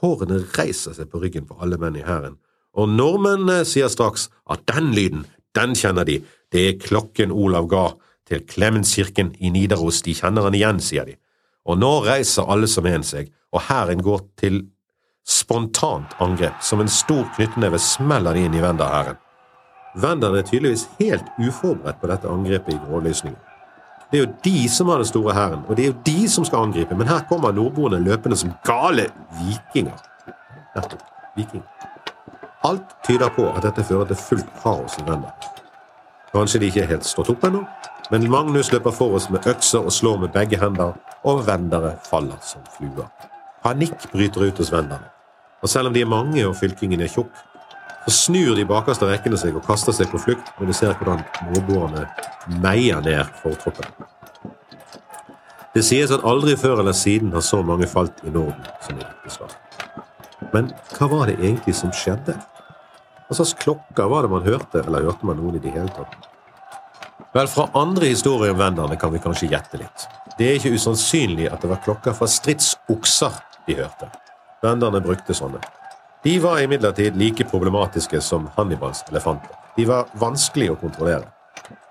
Hårene 0.00 0.42
reiser 0.58 0.92
seg 0.92 1.08
på 1.08 1.22
ryggen 1.22 1.46
på 1.48 1.56
alle 1.64 1.78
menn 1.80 1.96
i 1.96 2.04
hæren, 2.04 2.36
og 2.76 2.92
nordmennene 2.92 3.62
sier 3.64 3.88
straks 3.88 4.28
at 4.44 4.66
den 4.68 4.90
lyden, 4.92 5.24
den 5.56 5.72
kjenner 5.72 6.04
de, 6.04 6.18
det 6.52 6.66
er 6.66 6.76
klokken 6.84 7.32
Olav 7.32 7.70
ga 7.72 7.86
til 8.28 8.44
Klemenskirken 8.44 9.32
i 9.40 9.48
Nidaros, 9.54 10.02
de 10.04 10.12
kjenner 10.20 10.44
han 10.44 10.60
igjen, 10.60 10.84
sier 10.84 11.08
de. 11.08 11.16
Og 11.64 11.80
nå 11.80 11.94
reiser 12.04 12.44
alle 12.44 12.68
som 12.68 12.84
en 12.92 13.06
seg, 13.06 13.32
og 13.56 13.64
hæren 13.70 14.04
går 14.04 14.20
til 14.42 14.66
spontant 15.24 16.12
angrep, 16.20 16.60
som 16.60 16.84
en 16.84 16.92
stor 16.92 17.24
knyttneve 17.38 17.80
smeller 17.80 18.36
de 18.36 18.44
inn 18.50 18.60
i 18.60 18.64
Venderhæren. 18.68 19.16
Venderne 19.94 20.38
er 20.38 20.46
tydeligvis 20.46 20.88
helt 20.98 21.24
uforberedt 21.38 22.00
på 22.00 22.10
dette 22.10 22.28
angrepet 22.28 22.74
i 22.74 22.80
grålysningen. 22.86 23.38
Det 24.10 24.18
er 24.18 24.24
jo 24.24 24.32
de 24.44 24.68
som 24.68 24.88
har 24.88 24.96
den 25.02 25.06
store 25.06 25.34
hæren, 25.34 25.62
og 25.68 25.76
det 25.76 25.84
er 25.84 25.92
jo 25.92 25.98
de 26.06 26.28
som 26.28 26.44
skal 26.44 26.58
angripe, 26.58 26.96
men 26.96 27.06
her 27.06 27.20
kommer 27.28 27.52
nordboerne 27.52 28.02
løpende 28.04 28.36
som 28.36 28.52
gale 28.66 29.06
vikinger. 29.38 29.98
Nettopp. 30.76 31.02
Viking. 31.36 31.62
Alt 32.64 32.82
tyder 33.06 33.28
på 33.28 33.46
at 33.52 33.62
dette 33.62 33.84
fører 33.84 34.04
til 34.04 34.16
fullt 34.16 34.48
kaos 34.62 34.98
i 34.98 35.04
Vender. 35.06 35.30
Kanskje 36.32 36.60
de 36.60 36.66
ikke 36.66 36.82
er 36.82 36.90
helt 36.90 37.06
stått 37.06 37.30
opp 37.30 37.44
ennå, 37.46 37.62
men 38.10 38.26
Magnus 38.30 38.72
løper 38.72 38.90
for 38.90 39.14
oss 39.14 39.28
med 39.30 39.46
økser 39.46 39.86
og 39.86 39.94
slår 39.94 40.18
med 40.24 40.34
begge 40.34 40.58
hender, 40.58 40.96
og 41.24 41.46
vendere 41.46 41.94
faller 42.06 42.38
som 42.42 42.66
fluer. 42.76 43.06
Panikk 43.62 44.10
bryter 44.12 44.48
ut 44.48 44.58
hos 44.58 44.72
venderne. 44.72 45.06
Og 45.62 45.68
selv 45.68 45.90
om 45.90 45.94
de 45.94 46.02
er 46.02 46.10
mange 46.10 46.46
og 46.48 46.56
fylkingen 46.56 47.00
er 47.00 47.10
tjukk, 47.12 47.32
så 48.04 48.14
snur 48.16 48.54
de 48.56 48.64
bakerste 48.68 49.08
rekkene 49.08 49.38
seg 49.40 49.56
og 49.58 49.66
kaster 49.66 49.94
seg 49.96 50.08
på 50.12 50.20
flukt 50.22 50.48
når 50.58 50.70
de 50.70 50.76
ser 50.76 50.94
hvordan 50.96 51.20
nordboerne 51.50 52.06
meier 52.62 53.02
ned 53.04 53.28
fortroppen. 53.42 54.08
Det 55.74 55.84
sies 55.86 56.10
at 56.10 56.24
aldri 56.26 56.56
før 56.58 56.80
eller 56.82 56.96
siden 56.96 57.34
har 57.36 57.44
så 57.46 57.60
mange 57.62 57.86
falt 57.86 58.24
i 58.26 58.32
Norden 58.34 58.64
som 58.82 58.96
i 58.96 59.04
dette 59.04 59.34
slaget. 59.36 59.58
Men 60.50 60.72
hva 60.96 61.06
var 61.12 61.30
det 61.30 61.36
egentlig 61.38 61.76
som 61.78 61.92
skjedde? 61.94 62.34
Hva 63.28 63.36
slags 63.38 63.54
klokker 63.60 64.08
var 64.10 64.26
det 64.26 64.32
man 64.32 64.42
hørte, 64.42 64.82
eller 64.82 65.06
hørte 65.06 65.28
man 65.28 65.38
noen 65.38 65.60
i 65.60 65.62
det 65.62 65.70
hele 65.76 65.92
tatt? 65.94 66.16
Vel, 67.36 67.46
fra 67.46 67.68
andre 67.78 68.08
historier 68.10 68.50
om 68.50 68.58
venderne 68.58 68.96
kan 68.98 69.12
vi 69.14 69.20
kanskje 69.22 69.52
gjette 69.52 69.78
litt. 69.78 70.06
Det 70.38 70.48
er 70.48 70.56
ikke 70.58 70.74
usannsynlig 70.74 71.46
at 71.52 71.62
det 71.62 71.70
var 71.70 71.82
klokker 71.84 72.16
fra 72.16 72.26
stridsokser 72.26 73.36
de 73.68 73.76
hørte. 73.78 74.08
Venderne 74.64 75.02
brukte 75.04 75.36
sånne. 75.36 75.60
De 76.24 76.38
var 76.42 76.60
imidlertid 76.60 77.16
like 77.16 77.44
problematiske 77.48 78.20
som 78.20 78.48
Hannibals 78.56 79.04
elefanter. 79.08 79.54
De 79.76 79.86
var 79.88 80.10
vanskelig 80.20 80.70
å 80.74 80.76
kontrollere. 80.76 81.30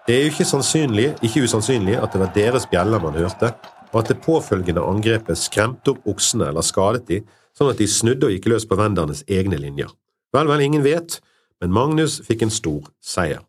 Det 0.05 0.15
er 0.15 0.27
jo 0.27 0.33
ikke, 0.33 1.09
ikke 1.25 1.43
usannsynlig 1.45 1.95
at 1.97 2.13
det 2.13 2.21
var 2.21 2.33
deres 2.35 2.67
bjeller 2.69 3.01
man 3.01 3.17
hørte, 3.17 3.53
og 3.89 3.99
at 4.03 4.11
det 4.11 4.21
påfølgende 4.21 4.85
angrepet 4.85 5.37
skremte 5.37 5.95
opp 5.95 6.05
oksene 6.09 6.51
eller 6.51 6.65
skadet 6.65 7.07
de, 7.07 7.19
sånn 7.57 7.71
at 7.71 7.81
de 7.81 7.87
snudde 7.89 8.27
og 8.27 8.35
gikk 8.35 8.49
løs 8.53 8.67
på 8.69 8.77
vendernes 8.77 9.23
egne 9.25 9.57
linjer. 9.57 9.89
Vel, 10.33 10.49
vel, 10.49 10.61
ingen 10.61 10.85
vet, 10.85 11.19
men 11.61 11.73
Magnus 11.73 12.19
fikk 12.25 12.45
en 12.45 12.53
stor 12.53 12.85
seier. 13.01 13.41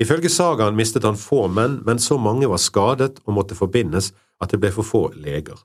Ifølge 0.00 0.30
sagaen 0.32 0.76
mistet 0.78 1.04
han 1.04 1.18
få 1.20 1.46
menn, 1.52 1.80
men 1.84 2.00
så 2.00 2.16
mange 2.22 2.48
var 2.48 2.62
skadet 2.62 3.18
og 3.26 3.34
måtte 3.36 3.58
forbindes 3.58 4.12
at 4.40 4.54
det 4.54 4.60
ble 4.62 4.70
for 4.72 4.86
få 4.86 5.02
leger. 5.18 5.58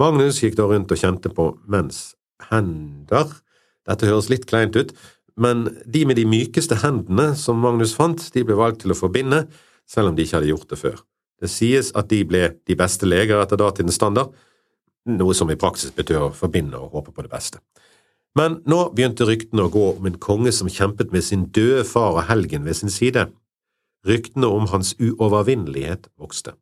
Magnus 0.00 0.40
gikk 0.40 0.56
da 0.56 0.68
rundt 0.70 0.92
og 0.94 1.00
kjente 1.00 1.32
på 1.34 1.50
menns 1.66 2.14
hender. 2.48 3.32
Dette 3.88 4.08
høres 4.08 4.28
litt 4.32 4.46
kleint 4.48 4.76
ut, 4.76 4.92
men 5.38 5.68
de 5.86 6.04
med 6.08 6.18
de 6.18 6.26
mykeste 6.28 6.80
hendene 6.82 7.30
som 7.38 7.60
Magnus 7.62 7.94
fant, 7.96 8.20
de 8.34 8.44
ble 8.44 8.56
valgt 8.58 8.82
til 8.84 8.92
å 8.92 8.98
forbinde, 8.98 9.46
selv 9.88 10.10
om 10.10 10.18
de 10.18 10.26
ikke 10.26 10.40
hadde 10.40 10.50
gjort 10.50 10.72
det 10.72 10.80
før. 10.80 11.00
Det 11.38 11.50
sies 11.52 11.92
at 11.96 12.10
de 12.10 12.24
ble 12.26 12.42
de 12.66 12.76
beste 12.76 13.06
leger 13.06 13.38
etter 13.40 13.60
datidens 13.60 13.96
standard, 14.00 14.34
noe 15.08 15.34
som 15.36 15.50
i 15.50 15.56
praksis 15.56 15.94
betyr 15.94 16.26
å 16.26 16.32
forbinde 16.36 16.76
og 16.76 16.96
håpe 16.98 17.14
på 17.14 17.24
det 17.24 17.32
beste. 17.32 17.62
Men 18.36 18.58
nå 18.68 18.90
begynte 18.94 19.26
ryktene 19.26 19.64
å 19.66 19.72
gå 19.72 19.84
om 19.94 20.06
en 20.06 20.18
konge 20.20 20.52
som 20.54 20.68
kjempet 20.70 21.14
med 21.14 21.24
sin 21.24 21.46
døde 21.54 21.84
far 21.88 22.18
og 22.18 22.26
helgen 22.28 22.66
ved 22.66 22.76
sin 22.76 22.92
side. 22.92 23.28
Ryktene 24.06 24.50
om 24.50 24.68
hans 24.70 24.92
uovervinnelighet 25.00 26.10
vokste. 26.20 26.54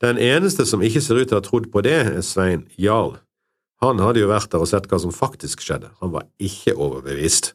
Den 0.00 0.18
eneste 0.18 0.64
som 0.66 0.82
ikke 0.82 1.02
ser 1.04 1.20
ut 1.20 1.28
til 1.28 1.36
å 1.36 1.40
ha 1.40 1.44
trodd 1.44 1.68
på 1.72 1.84
det, 1.84 1.98
er 2.08 2.24
Svein 2.24 2.66
Jarl. 2.80 3.18
Han 3.80 4.00
hadde 4.02 4.20
jo 4.20 4.28
vært 4.28 4.50
der 4.52 4.60
og 4.60 4.68
sett 4.68 4.88
hva 4.90 4.98
som 5.00 5.14
faktisk 5.14 5.62
skjedde, 5.64 5.88
han 6.02 6.12
var 6.12 6.28
ikke 6.42 6.76
overbevist. 6.76 7.54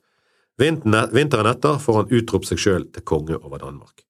Vinteren 0.58 1.50
etter 1.52 1.80
får 1.84 2.00
han 2.00 2.14
utropt 2.16 2.48
seg 2.50 2.62
sjøl 2.62 2.86
til 2.96 3.06
konge 3.06 3.38
over 3.42 3.60
Danmark. 3.62 4.06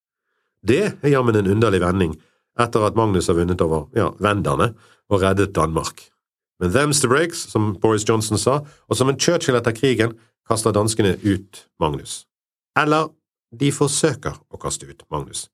Det 0.66 0.82
er 0.94 1.12
jammen 1.12 1.36
en 1.36 1.50
underlig 1.50 1.82
vending 1.82 2.14
etter 2.58 2.86
at 2.86 2.96
Magnus 2.96 3.28
har 3.28 3.36
vunnet 3.36 3.60
over 3.60 3.90
ja, 3.96 4.10
venderne 4.22 4.72
og 5.12 5.20
reddet 5.22 5.54
Danmark. 5.54 6.06
Men 6.58 6.72
them's 6.72 7.02
the 7.02 7.08
breaks, 7.10 7.42
som 7.52 7.74
Boris 7.82 8.06
Johnson 8.08 8.38
sa, 8.40 8.62
og 8.88 8.96
som 8.96 9.10
en 9.12 9.18
Churchill 9.20 9.58
etter 9.58 9.76
krigen 9.76 10.16
kaster 10.48 10.72
danskene 10.72 11.18
ut 11.20 11.66
Magnus. 11.82 12.24
Eller 12.78 13.10
de 13.52 13.68
forsøker 13.74 14.38
å 14.48 14.60
kaste 14.60 14.88
ut 14.88 15.04
Magnus. 15.12 15.50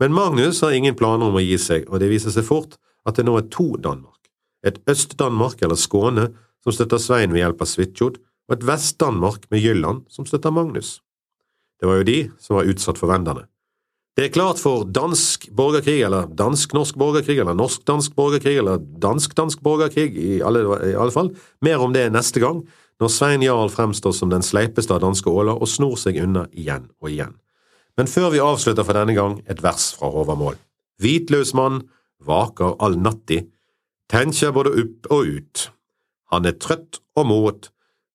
Men 0.00 0.14
Magnus 0.16 0.62
har 0.64 0.72
ingen 0.72 0.96
planer 0.96 1.28
om 1.28 1.36
å 1.36 1.44
gi 1.44 1.58
seg, 1.60 1.84
og 1.90 2.00
det 2.00 2.08
viser 2.10 2.32
seg 2.32 2.46
fort 2.48 2.78
at 3.04 3.18
det 3.18 3.26
nå 3.28 3.36
er 3.38 3.50
to 3.52 3.74
Danmark. 3.76 4.21
Et 4.66 4.78
Øst-Danmark, 4.88 5.62
eller 5.62 5.78
Skåne, 5.78 6.30
som 6.62 6.74
støtter 6.74 7.00
Svein 7.02 7.32
ved 7.34 7.42
hjelp 7.42 7.62
av 7.64 7.70
Svitjod, 7.70 8.20
og 8.48 8.56
et 8.56 8.66
Vest-Danmark 8.66 9.48
med 9.50 9.62
Jylland, 9.62 10.04
som 10.10 10.26
støtter 10.26 10.54
Magnus. 10.54 11.00
Det 11.80 11.88
var 11.90 11.98
jo 11.98 12.06
de 12.06 12.18
som 12.38 12.58
var 12.58 12.68
utsatt 12.70 13.00
for 13.00 13.10
venderne. 13.10 13.48
Det 14.12 14.26
er 14.26 14.34
klart 14.34 14.60
for 14.60 14.84
dansk 14.84 15.46
borgerkrig, 15.56 16.02
eller 16.04 16.26
dansk-norsk 16.36 16.98
borgerkrig, 17.00 17.38
eller 17.40 17.56
norsk-dansk 17.56 18.12
borgerkrig, 18.14 18.58
eller 18.60 18.82
dansk-dansk 19.00 19.62
borgerkrig, 19.64 20.12
i 20.12 20.42
alle, 20.44 20.66
i 20.84 20.92
alle, 20.92 21.14
fall. 21.14 21.32
Mer 21.64 21.80
om 21.80 21.94
det 21.96 22.10
neste 22.12 22.42
gang, 22.42 22.60
når 23.00 23.08
Svein 23.08 23.42
Jarl 23.42 23.72
fremstår 23.72 24.12
som 24.12 24.28
den 24.30 24.44
sleipeste 24.44 24.92
av 24.92 25.00
danske 25.02 25.32
åler 25.32 25.56
og 25.56 25.70
snor 25.70 25.96
seg 25.96 26.20
unna 26.20 26.44
igjen 26.52 26.90
og 27.00 27.08
igjen. 27.08 27.32
Men 27.96 28.08
før 28.08 28.28
vi 28.34 28.44
avslutter 28.44 28.84
for 28.84 29.00
denne 29.00 29.16
gang, 29.16 29.40
et 29.48 29.64
vers 29.64 29.90
fra 29.96 30.12
Håvamål. 30.12 30.60
Hvitløs 31.00 31.54
mann, 31.56 31.80
vaker 32.20 32.76
all 32.84 33.00
natti, 33.00 33.40
tenkjer 34.12 34.52
både 34.54 34.74
opp 34.82 35.08
og 35.14 35.20
ut. 35.38 35.68
Han 36.32 36.48
er 36.48 36.58
trøtt 36.60 37.00
og 37.16 37.28
mot 37.28 37.70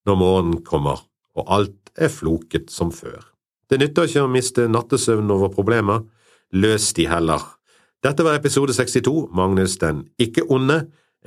når 0.07 0.15
morgenen 0.17 0.61
kommer, 0.65 0.97
og 1.37 1.43
alt 1.51 1.91
er 1.97 2.09
floket 2.13 2.71
som 2.73 2.91
før. 2.93 3.21
Det 3.67 3.79
nytter 3.81 4.03
ikke 4.07 4.23
å 4.23 4.31
miste 4.31 4.67
nattesøvn 4.71 5.31
over 5.33 5.49
problemer, 5.53 5.99
løs 6.55 6.93
de 6.95 7.07
heller. 7.09 7.41
Dette 8.05 8.23
var 8.23 8.37
episode 8.37 8.73
62, 8.77 9.27
Magnus 9.35 9.77
den 9.81 9.97
ikke 10.21 10.45
onde. 10.53 10.77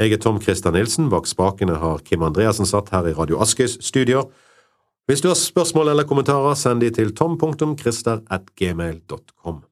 Jeg 0.01 0.13
er 0.17 0.21
Tom 0.23 0.39
Christer 0.41 0.73
Nilsen, 0.73 1.11
bak 1.13 1.27
spakene 1.29 1.77
har 1.83 1.99
Kim 2.07 2.23
Andreassen 2.25 2.69
satt 2.69 2.89
her 2.95 3.05
i 3.11 3.17
Radio 3.19 3.37
Askøys 3.43 3.75
studio. 3.85 4.19
Hvis 5.11 5.21
du 5.21 5.29
har 5.29 5.37
spørsmål 5.37 5.89
eller 5.93 6.09
kommentarer, 6.09 6.55
send 6.55 6.81
de 6.81 6.91
til 6.95 7.15
tom.christer.gmail.com. 7.19 9.70